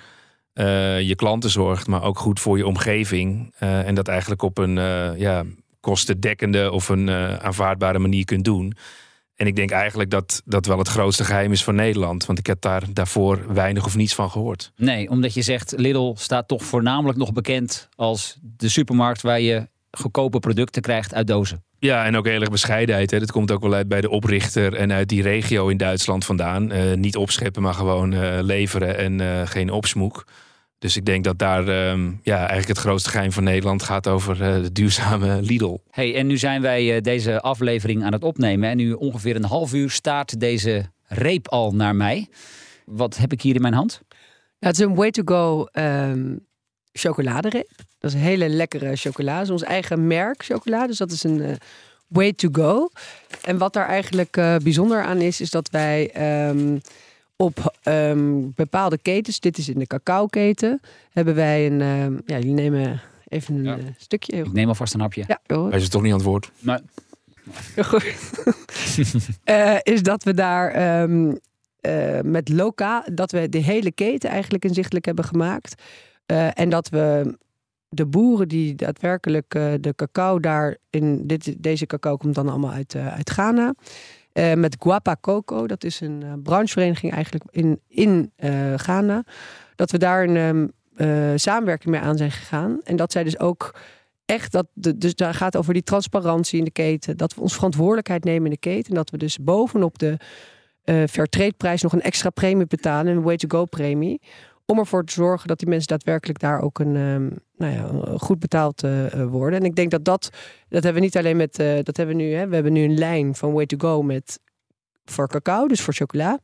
uh, 0.55 1.01
je 1.01 1.15
klanten 1.15 1.49
zorgt, 1.49 1.87
maar 1.87 2.03
ook 2.03 2.19
goed 2.19 2.39
voor 2.39 2.57
je 2.57 2.65
omgeving. 2.65 3.53
Uh, 3.59 3.87
en 3.87 3.95
dat 3.95 4.07
eigenlijk 4.07 4.41
op 4.41 4.57
een 4.57 4.77
uh, 4.77 5.17
ja, 5.17 5.43
kostendekkende 5.79 6.71
of 6.71 6.89
een 6.89 7.09
aanvaardbare 7.41 7.99
manier 7.99 8.25
kunt 8.25 8.45
doen. 8.45 8.73
En 9.35 9.47
ik 9.47 9.55
denk 9.55 9.71
eigenlijk 9.71 10.09
dat 10.09 10.41
dat 10.45 10.65
wel 10.65 10.77
het 10.77 10.87
grootste 10.87 11.23
geheim 11.23 11.51
is 11.51 11.63
van 11.63 11.75
Nederland. 11.75 12.25
Want 12.25 12.39
ik 12.39 12.45
heb 12.45 12.61
daar 12.61 12.83
daarvoor 12.93 13.53
weinig 13.53 13.85
of 13.85 13.95
niets 13.95 14.15
van 14.15 14.31
gehoord. 14.31 14.71
Nee, 14.75 15.09
omdat 15.09 15.33
je 15.33 15.41
zegt 15.41 15.73
Lidl 15.77 16.13
staat 16.15 16.47
toch 16.47 16.63
voornamelijk 16.63 17.17
nog 17.17 17.33
bekend 17.33 17.89
als 17.95 18.37
de 18.41 18.69
supermarkt 18.69 19.21
waar 19.21 19.39
je 19.39 19.67
goedkope 19.91 20.39
producten 20.39 20.81
krijgt 20.81 21.13
uit 21.13 21.27
dozen. 21.27 21.63
Ja, 21.79 22.05
en 22.05 22.15
ook 22.17 22.25
heel 22.25 22.41
erg 22.41 22.49
bescheidenheid. 22.49 23.11
Hè. 23.11 23.19
Dat 23.19 23.31
komt 23.31 23.51
ook 23.51 23.61
wel 23.61 23.73
uit 23.73 23.87
bij 23.87 24.01
de 24.01 24.09
oprichter 24.09 24.73
en 24.73 24.91
uit 24.91 25.09
die 25.09 25.21
regio 25.21 25.67
in 25.67 25.77
Duitsland 25.77 26.25
vandaan. 26.25 26.71
Uh, 26.71 26.93
niet 26.93 27.15
opscheppen, 27.15 27.61
maar 27.61 27.73
gewoon 27.73 28.11
uh, 28.11 28.37
leveren 28.41 28.97
en 28.97 29.19
uh, 29.19 29.41
geen 29.45 29.71
opsmoek. 29.71 30.25
Dus 30.85 30.97
ik 30.97 31.05
denk 31.05 31.23
dat 31.23 31.39
daar 31.39 31.89
um, 31.89 32.19
ja, 32.23 32.37
eigenlijk 32.37 32.67
het 32.67 32.77
grootste 32.77 33.09
geheim 33.09 33.31
van 33.31 33.43
Nederland 33.43 33.83
gaat 33.83 34.07
over 34.07 34.37
de 34.37 34.71
duurzame 34.71 35.41
Lidl. 35.49 35.77
Hey, 35.89 36.15
en 36.15 36.27
nu 36.27 36.37
zijn 36.37 36.61
wij 36.61 37.01
deze 37.01 37.41
aflevering 37.41 38.03
aan 38.03 38.11
het 38.11 38.23
opnemen. 38.23 38.69
En 38.69 38.77
nu 38.77 38.91
ongeveer 38.93 39.35
een 39.35 39.43
half 39.43 39.73
uur 39.73 39.89
staat 39.89 40.39
deze 40.39 40.85
reep 41.07 41.47
al 41.47 41.71
naar 41.71 41.95
mij. 41.95 42.27
Wat 42.85 43.17
heb 43.17 43.31
ik 43.31 43.41
hier 43.41 43.55
in 43.55 43.61
mijn 43.61 43.73
hand? 43.73 44.01
Ja, 44.59 44.67
het 44.67 44.79
is 44.79 44.85
een 44.85 44.95
way 44.95 45.11
to 45.11 45.21
go 45.25 45.67
um, 45.81 46.45
chocoladereep. 46.91 47.71
Dat 47.99 48.11
is 48.11 48.13
een 48.13 48.23
hele 48.23 48.49
lekkere 48.49 48.95
chocolade. 48.95 49.37
Dat 49.37 49.45
is 49.45 49.61
ons 49.61 49.63
eigen 49.63 50.07
merk 50.07 50.43
chocolade. 50.43 50.87
Dus 50.87 50.97
dat 50.97 51.11
is 51.11 51.23
een 51.23 51.39
uh, 51.39 51.51
way 52.07 52.33
to 52.33 52.49
go. 52.51 52.89
En 53.41 53.57
wat 53.57 53.73
daar 53.73 53.87
eigenlijk 53.87 54.37
uh, 54.37 54.55
bijzonder 54.55 55.03
aan 55.03 55.21
is, 55.21 55.41
is 55.41 55.49
dat 55.49 55.69
wij 55.69 56.11
um, 56.49 56.81
op 57.35 57.75
um, 57.83 58.53
bepaalde 58.55 58.97
ketens, 58.97 59.39
dit 59.39 59.57
is 59.57 59.69
in 59.69 59.79
de 59.79 59.87
cacao-keten, 59.87 60.81
hebben 61.11 61.35
wij 61.35 61.65
een. 61.65 61.81
Um, 61.81 62.21
ja, 62.25 62.37
jullie 62.37 62.53
nemen 62.53 63.01
even 63.27 63.55
een 63.55 63.63
ja. 63.63 63.77
uh, 63.77 63.83
stukje. 63.97 64.35
Ik 64.35 64.53
neem 64.53 64.67
alvast 64.67 64.93
een 64.93 64.99
hapje. 64.99 65.23
Ja, 65.27 65.39
hoor. 65.45 65.69
Hij 65.69 65.79
is 65.79 65.89
toch 65.89 66.01
niet 66.01 66.11
aan 66.11 66.17
het 66.17 66.27
woord. 66.27 66.51
Maar... 66.59 66.81
uh, 69.45 69.77
is 69.83 70.03
dat 70.03 70.23
we 70.23 70.33
daar 70.33 71.01
um, 71.01 71.39
uh, 71.81 72.19
met 72.21 72.49
lokaal, 72.49 73.03
dat 73.13 73.31
we 73.31 73.49
de 73.49 73.57
hele 73.57 73.91
keten 73.91 74.29
eigenlijk 74.29 74.65
inzichtelijk 74.65 75.05
hebben 75.05 75.25
gemaakt. 75.25 75.81
Uh, 76.31 76.59
en 76.59 76.69
dat 76.69 76.89
we 76.89 77.35
de 77.89 78.05
boeren 78.05 78.47
die 78.47 78.75
daadwerkelijk 78.75 79.55
uh, 79.55 79.73
de 79.79 79.95
cacao 79.95 80.39
daar 80.39 80.77
in 80.89 81.27
dit, 81.27 81.63
deze 81.63 81.85
cacao 81.85 82.17
komt 82.17 82.35
dan 82.35 82.49
allemaal 82.49 82.71
uit, 82.71 82.93
uh, 82.93 83.13
uit 83.13 83.29
Ghana. 83.29 83.73
Uh, 84.37 84.53
met 84.53 84.75
Guapa 84.79 85.15
Coco, 85.21 85.67
dat 85.67 85.83
is 85.83 85.99
een 85.99 86.41
branchevereniging 86.43 87.13
eigenlijk 87.13 87.43
in, 87.49 87.79
in 87.87 88.31
Ghana. 88.75 89.23
Dat 89.75 89.91
we 89.91 89.97
daar 89.97 90.23
een 90.23 90.71
um, 90.97 91.37
samenwerking 91.37 91.93
mee 91.93 92.01
aan 92.01 92.17
zijn 92.17 92.31
gegaan. 92.31 92.79
En 92.83 92.95
dat 92.95 93.11
zij 93.11 93.23
dus 93.23 93.39
ook 93.39 93.75
echt 94.25 94.51
dat, 94.51 94.67
de, 94.73 94.97
dus 94.97 95.15
daar 95.15 95.33
gaat 95.33 95.57
over 95.57 95.73
die 95.73 95.83
transparantie 95.83 96.59
in 96.59 96.65
de 96.65 96.71
keten. 96.71 97.17
Dat 97.17 97.35
we 97.35 97.41
ons 97.41 97.53
verantwoordelijkheid 97.53 98.23
nemen 98.23 98.45
in 98.45 98.51
de 98.51 98.57
keten. 98.57 98.89
En 98.89 98.95
dat 98.95 99.09
we 99.09 99.17
dus 99.17 99.37
bovenop 99.37 99.99
de 99.99 100.17
uh, 100.85 101.47
prijs 101.57 101.81
nog 101.81 101.93
een 101.93 102.01
extra 102.01 102.29
premie 102.29 102.65
betalen, 102.65 103.15
een 103.15 103.21
way-to-go 103.21 103.65
premie 103.65 104.21
om 104.65 104.79
ervoor 104.79 105.05
te 105.05 105.13
zorgen 105.13 105.47
dat 105.47 105.59
die 105.59 105.67
mensen 105.67 105.87
daadwerkelijk 105.87 106.39
daar 106.39 106.61
ook 106.61 106.79
een, 106.79 106.95
um, 106.95 107.33
nou 107.57 107.73
ja, 107.73 108.17
goed 108.17 108.39
betaald 108.39 108.83
uh, 108.83 109.23
worden. 109.23 109.59
En 109.59 109.65
ik 109.65 109.75
denk 109.75 109.91
dat 109.91 110.05
dat, 110.05 110.29
dat 110.69 110.83
hebben 110.83 110.93
we 110.93 111.07
niet 111.07 111.17
alleen 111.17 111.37
met, 111.37 111.59
uh, 111.59 111.75
dat 111.83 111.97
hebben 111.97 112.15
we 112.15 112.21
nu, 112.21 112.33
hè, 112.33 112.47
we 112.47 112.53
hebben 112.53 112.73
nu 112.73 112.83
een 112.83 112.97
lijn 112.97 113.35
van 113.35 113.53
Way 113.53 113.65
to 113.65 113.77
Go 113.77 114.01
met 114.01 114.39
voor 115.05 115.27
cacao, 115.27 115.67
dus 115.67 115.81
voor 115.81 115.93
chocola. 115.93 116.39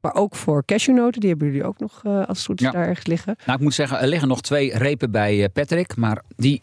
Maar 0.00 0.14
ook 0.14 0.36
voor 0.36 0.64
cashewnoten, 0.64 1.20
die 1.20 1.30
hebben 1.30 1.48
jullie 1.48 1.64
ook 1.64 1.78
nog 1.78 2.02
uh, 2.06 2.26
als 2.26 2.38
het 2.38 2.46
goed 2.46 2.60
is 2.60 2.66
ja. 2.66 2.72
daar 2.72 2.86
ergens 2.86 3.06
liggen. 3.06 3.36
Nou, 3.46 3.58
ik 3.58 3.64
moet 3.64 3.74
zeggen, 3.74 4.00
er 4.00 4.06
liggen 4.06 4.28
nog 4.28 4.40
twee 4.40 4.76
repen 4.76 5.10
bij 5.10 5.48
Patrick, 5.48 5.96
maar 5.96 6.22
die 6.36 6.62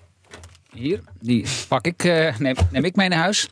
hier, 0.72 1.02
die 1.19 1.45
pak 1.67 1.86
ik, 1.86 2.04
neem, 2.39 2.56
neem 2.72 2.84
ik 2.84 2.95
mee 2.95 3.10
naar 3.10 3.19
huis. 3.19 3.50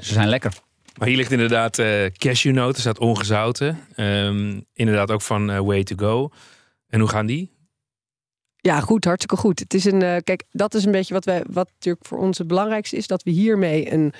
Ze 0.00 0.12
zijn 0.12 0.28
lekker. 0.28 0.52
Maar 0.98 1.08
hier 1.08 1.16
ligt 1.16 1.32
inderdaad 1.32 1.82
cashewnoten, 2.12 2.80
staat 2.80 2.98
ongezouten. 2.98 3.78
Um, 3.96 4.64
inderdaad 4.74 5.10
ook 5.10 5.22
van 5.22 5.64
Way 5.64 5.84
to 5.84 5.96
Go. 5.96 6.30
En 6.88 7.00
hoe 7.00 7.08
gaan 7.08 7.26
die? 7.26 7.56
Ja, 8.66 8.80
goed, 8.80 9.04
hartstikke 9.04 9.36
goed. 9.36 9.58
Het 9.58 9.74
is 9.74 9.84
een, 9.84 10.02
uh, 10.02 10.16
kijk, 10.24 10.44
dat 10.50 10.74
is 10.74 10.84
een 10.84 10.92
beetje 10.92 11.14
wat 11.14 11.24
wij, 11.24 11.44
wat 11.50 11.70
natuurlijk 11.72 12.06
voor 12.06 12.18
ons 12.18 12.38
het 12.38 12.46
belangrijkste 12.46 12.96
is, 12.96 13.06
dat 13.06 13.22
we 13.22 13.30
hiermee 13.30 13.92
een, 13.92 14.12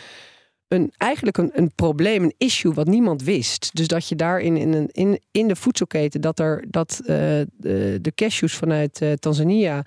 een 0.69 0.93
eigenlijk 0.97 1.37
een, 1.37 1.51
een 1.53 1.75
probleem, 1.75 2.23
een 2.23 2.35
issue 2.39 2.73
wat 2.73 2.87
niemand 2.87 3.23
wist. 3.23 3.71
Dus 3.73 3.89
dat 3.89 4.09
je 4.09 4.15
daarin 4.15 4.57
in, 4.57 4.75
in, 4.75 4.89
in, 4.93 5.21
in 5.31 5.49
de 5.49 5.57
voedselketen, 5.57 6.21
dat 6.21 6.39
er 6.39 6.65
dat 6.69 7.01
uh, 7.01 7.07
de, 7.57 8.13
cashews 8.15 8.55
vanuit 8.55 9.01
uh, 9.01 9.13
Tanzania 9.13 9.85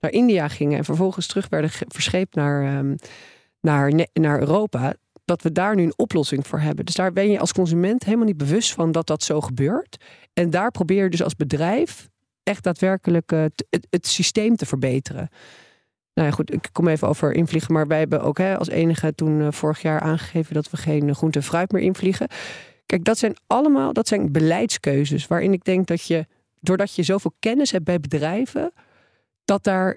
naar 0.00 0.12
India 0.12 0.48
gingen 0.48 0.78
en 0.78 0.84
vervolgens 0.84 1.26
terug 1.26 1.48
werden 1.48 1.70
verscheept 1.70 2.34
naar, 2.34 2.78
um, 2.78 2.96
naar, 3.60 3.92
naar 4.12 4.40
Europa. 4.40 4.94
Dat 5.24 5.42
we 5.42 5.52
daar 5.52 5.74
nu 5.74 5.82
een 5.82 5.98
oplossing 5.98 6.46
voor 6.46 6.60
hebben. 6.60 6.84
Dus 6.84 6.94
daar 6.94 7.12
ben 7.12 7.30
je 7.30 7.38
als 7.38 7.52
consument 7.52 8.04
helemaal 8.04 8.26
niet 8.26 8.36
bewust 8.36 8.72
van 8.72 8.92
dat 8.92 9.06
dat 9.06 9.22
zo 9.22 9.40
gebeurt. 9.40 10.04
En 10.32 10.50
daar 10.50 10.70
probeer 10.70 11.02
je 11.02 11.10
dus 11.10 11.22
als 11.22 11.36
bedrijf 11.36 12.08
echt 12.50 12.64
daadwerkelijk 12.64 13.32
uh, 13.32 13.40
het, 13.40 13.86
het, 13.90 14.06
systeem 14.06 14.56
te 14.56 14.66
verbeteren. 14.66 15.28
Nou 16.14 16.28
ja, 16.28 16.34
goed, 16.34 16.52
ik 16.52 16.68
kom 16.72 16.88
even 16.88 17.08
over 17.08 17.32
invliegen. 17.32 17.72
Maar 17.72 17.86
wij 17.86 17.98
hebben 17.98 18.22
ook 18.22 18.38
hè, 18.38 18.58
als 18.58 18.68
enige 18.68 19.14
toen 19.14 19.40
uh, 19.40 19.48
vorig 19.50 19.82
jaar 19.82 20.00
aangegeven 20.00 20.54
dat 20.54 20.70
we 20.70 20.76
geen 20.76 21.14
groente 21.14 21.38
en 21.38 21.44
fruit 21.44 21.72
meer 21.72 21.82
invliegen. 21.82 22.28
Kijk, 22.86 23.04
dat 23.04 23.18
zijn 23.18 23.36
allemaal 23.46 23.92
dat 23.92 24.08
zijn 24.08 24.32
beleidskeuzes 24.32 25.26
waarin 25.26 25.52
ik 25.52 25.64
denk 25.64 25.86
dat 25.86 26.06
je, 26.06 26.26
doordat 26.60 26.94
je 26.94 27.02
zoveel 27.02 27.32
kennis 27.38 27.70
hebt 27.70 27.84
bij 27.84 28.00
bedrijven, 28.00 28.72
dat, 29.44 29.64
daar, 29.64 29.96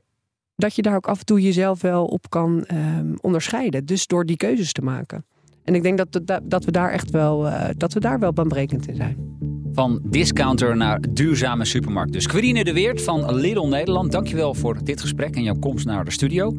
dat 0.55 0.75
je 0.75 0.81
daar 0.81 0.95
ook 0.95 1.07
af 1.07 1.19
en 1.19 1.25
toe 1.25 1.41
jezelf 1.41 1.81
wel 1.81 2.05
op 2.05 2.29
kan 2.29 2.65
um, 2.73 3.15
onderscheiden. 3.21 3.85
Dus 3.85 4.07
door 4.07 4.25
die 4.25 4.37
keuzes 4.37 4.71
te 4.71 4.81
maken. 4.81 5.25
En 5.63 5.75
ik 5.75 5.83
denk 5.83 5.97
dat, 5.97 6.27
dat, 6.27 6.41
dat 6.43 6.65
we 6.65 6.71
daar 6.71 6.91
echt 6.91 7.09
wel, 7.09 7.47
uh, 7.47 7.69
dat 7.77 7.93
we 7.93 7.99
daar 7.99 8.19
wel 8.19 8.33
baanbrekend 8.33 8.87
in 8.87 8.95
zijn. 8.95 9.32
Van 9.73 9.99
discounter 10.03 10.77
naar 10.77 10.99
duurzame 11.09 11.65
supermarkt. 11.65 12.13
Dus 12.13 12.27
Querine 12.27 12.63
de 12.63 12.73
Weert 12.73 13.01
van 13.01 13.35
Lidl 13.35 13.67
Nederland, 13.67 14.11
dankjewel 14.11 14.53
voor 14.53 14.83
dit 14.83 15.01
gesprek 15.01 15.35
en 15.35 15.43
jouw 15.43 15.59
komst 15.59 15.85
naar 15.85 16.05
de 16.05 16.11
studio. 16.11 16.55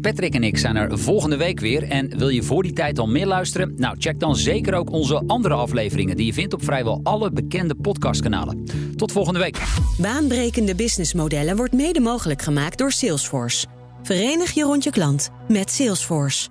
Patrick 0.00 0.34
en 0.34 0.42
ik 0.42 0.58
zijn 0.58 0.76
er 0.76 0.98
volgende 0.98 1.36
week 1.36 1.60
weer. 1.60 1.82
En 1.82 2.18
wil 2.18 2.28
je 2.28 2.42
voor 2.42 2.62
die 2.62 2.72
tijd 2.72 2.98
al 2.98 3.06
meer 3.06 3.26
luisteren? 3.26 3.72
Nou, 3.76 3.96
check 3.98 4.20
dan 4.20 4.36
zeker 4.36 4.74
ook 4.74 4.90
onze 4.90 5.22
andere 5.26 5.54
afleveringen 5.54 6.16
die 6.16 6.26
je 6.26 6.32
vindt 6.32 6.54
op 6.54 6.64
vrijwel 6.64 7.00
alle 7.02 7.30
bekende 7.30 7.74
podcastkanalen. 7.74 8.64
Tot 8.96 9.12
volgende 9.12 9.38
week. 9.38 9.62
Baanbrekende 9.98 10.74
businessmodellen 10.74 11.56
wordt 11.56 11.72
mede 11.72 12.00
mogelijk 12.00 12.42
gemaakt 12.42 12.78
door 12.78 12.92
Salesforce. 12.92 13.66
Verenig 14.02 14.52
je 14.52 14.62
rond 14.62 14.84
je 14.84 14.90
klant 14.90 15.30
met 15.48 15.70
Salesforce. 15.70 16.48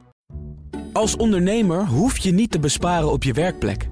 Als 0.93 1.15
ondernemer 1.15 1.86
hoef 1.86 2.17
je 2.17 2.32
niet 2.32 2.52
te 2.52 2.60
besparen 2.60 3.12
op 3.12 3.23
je 3.23 3.34
werkplek. 3.34 3.91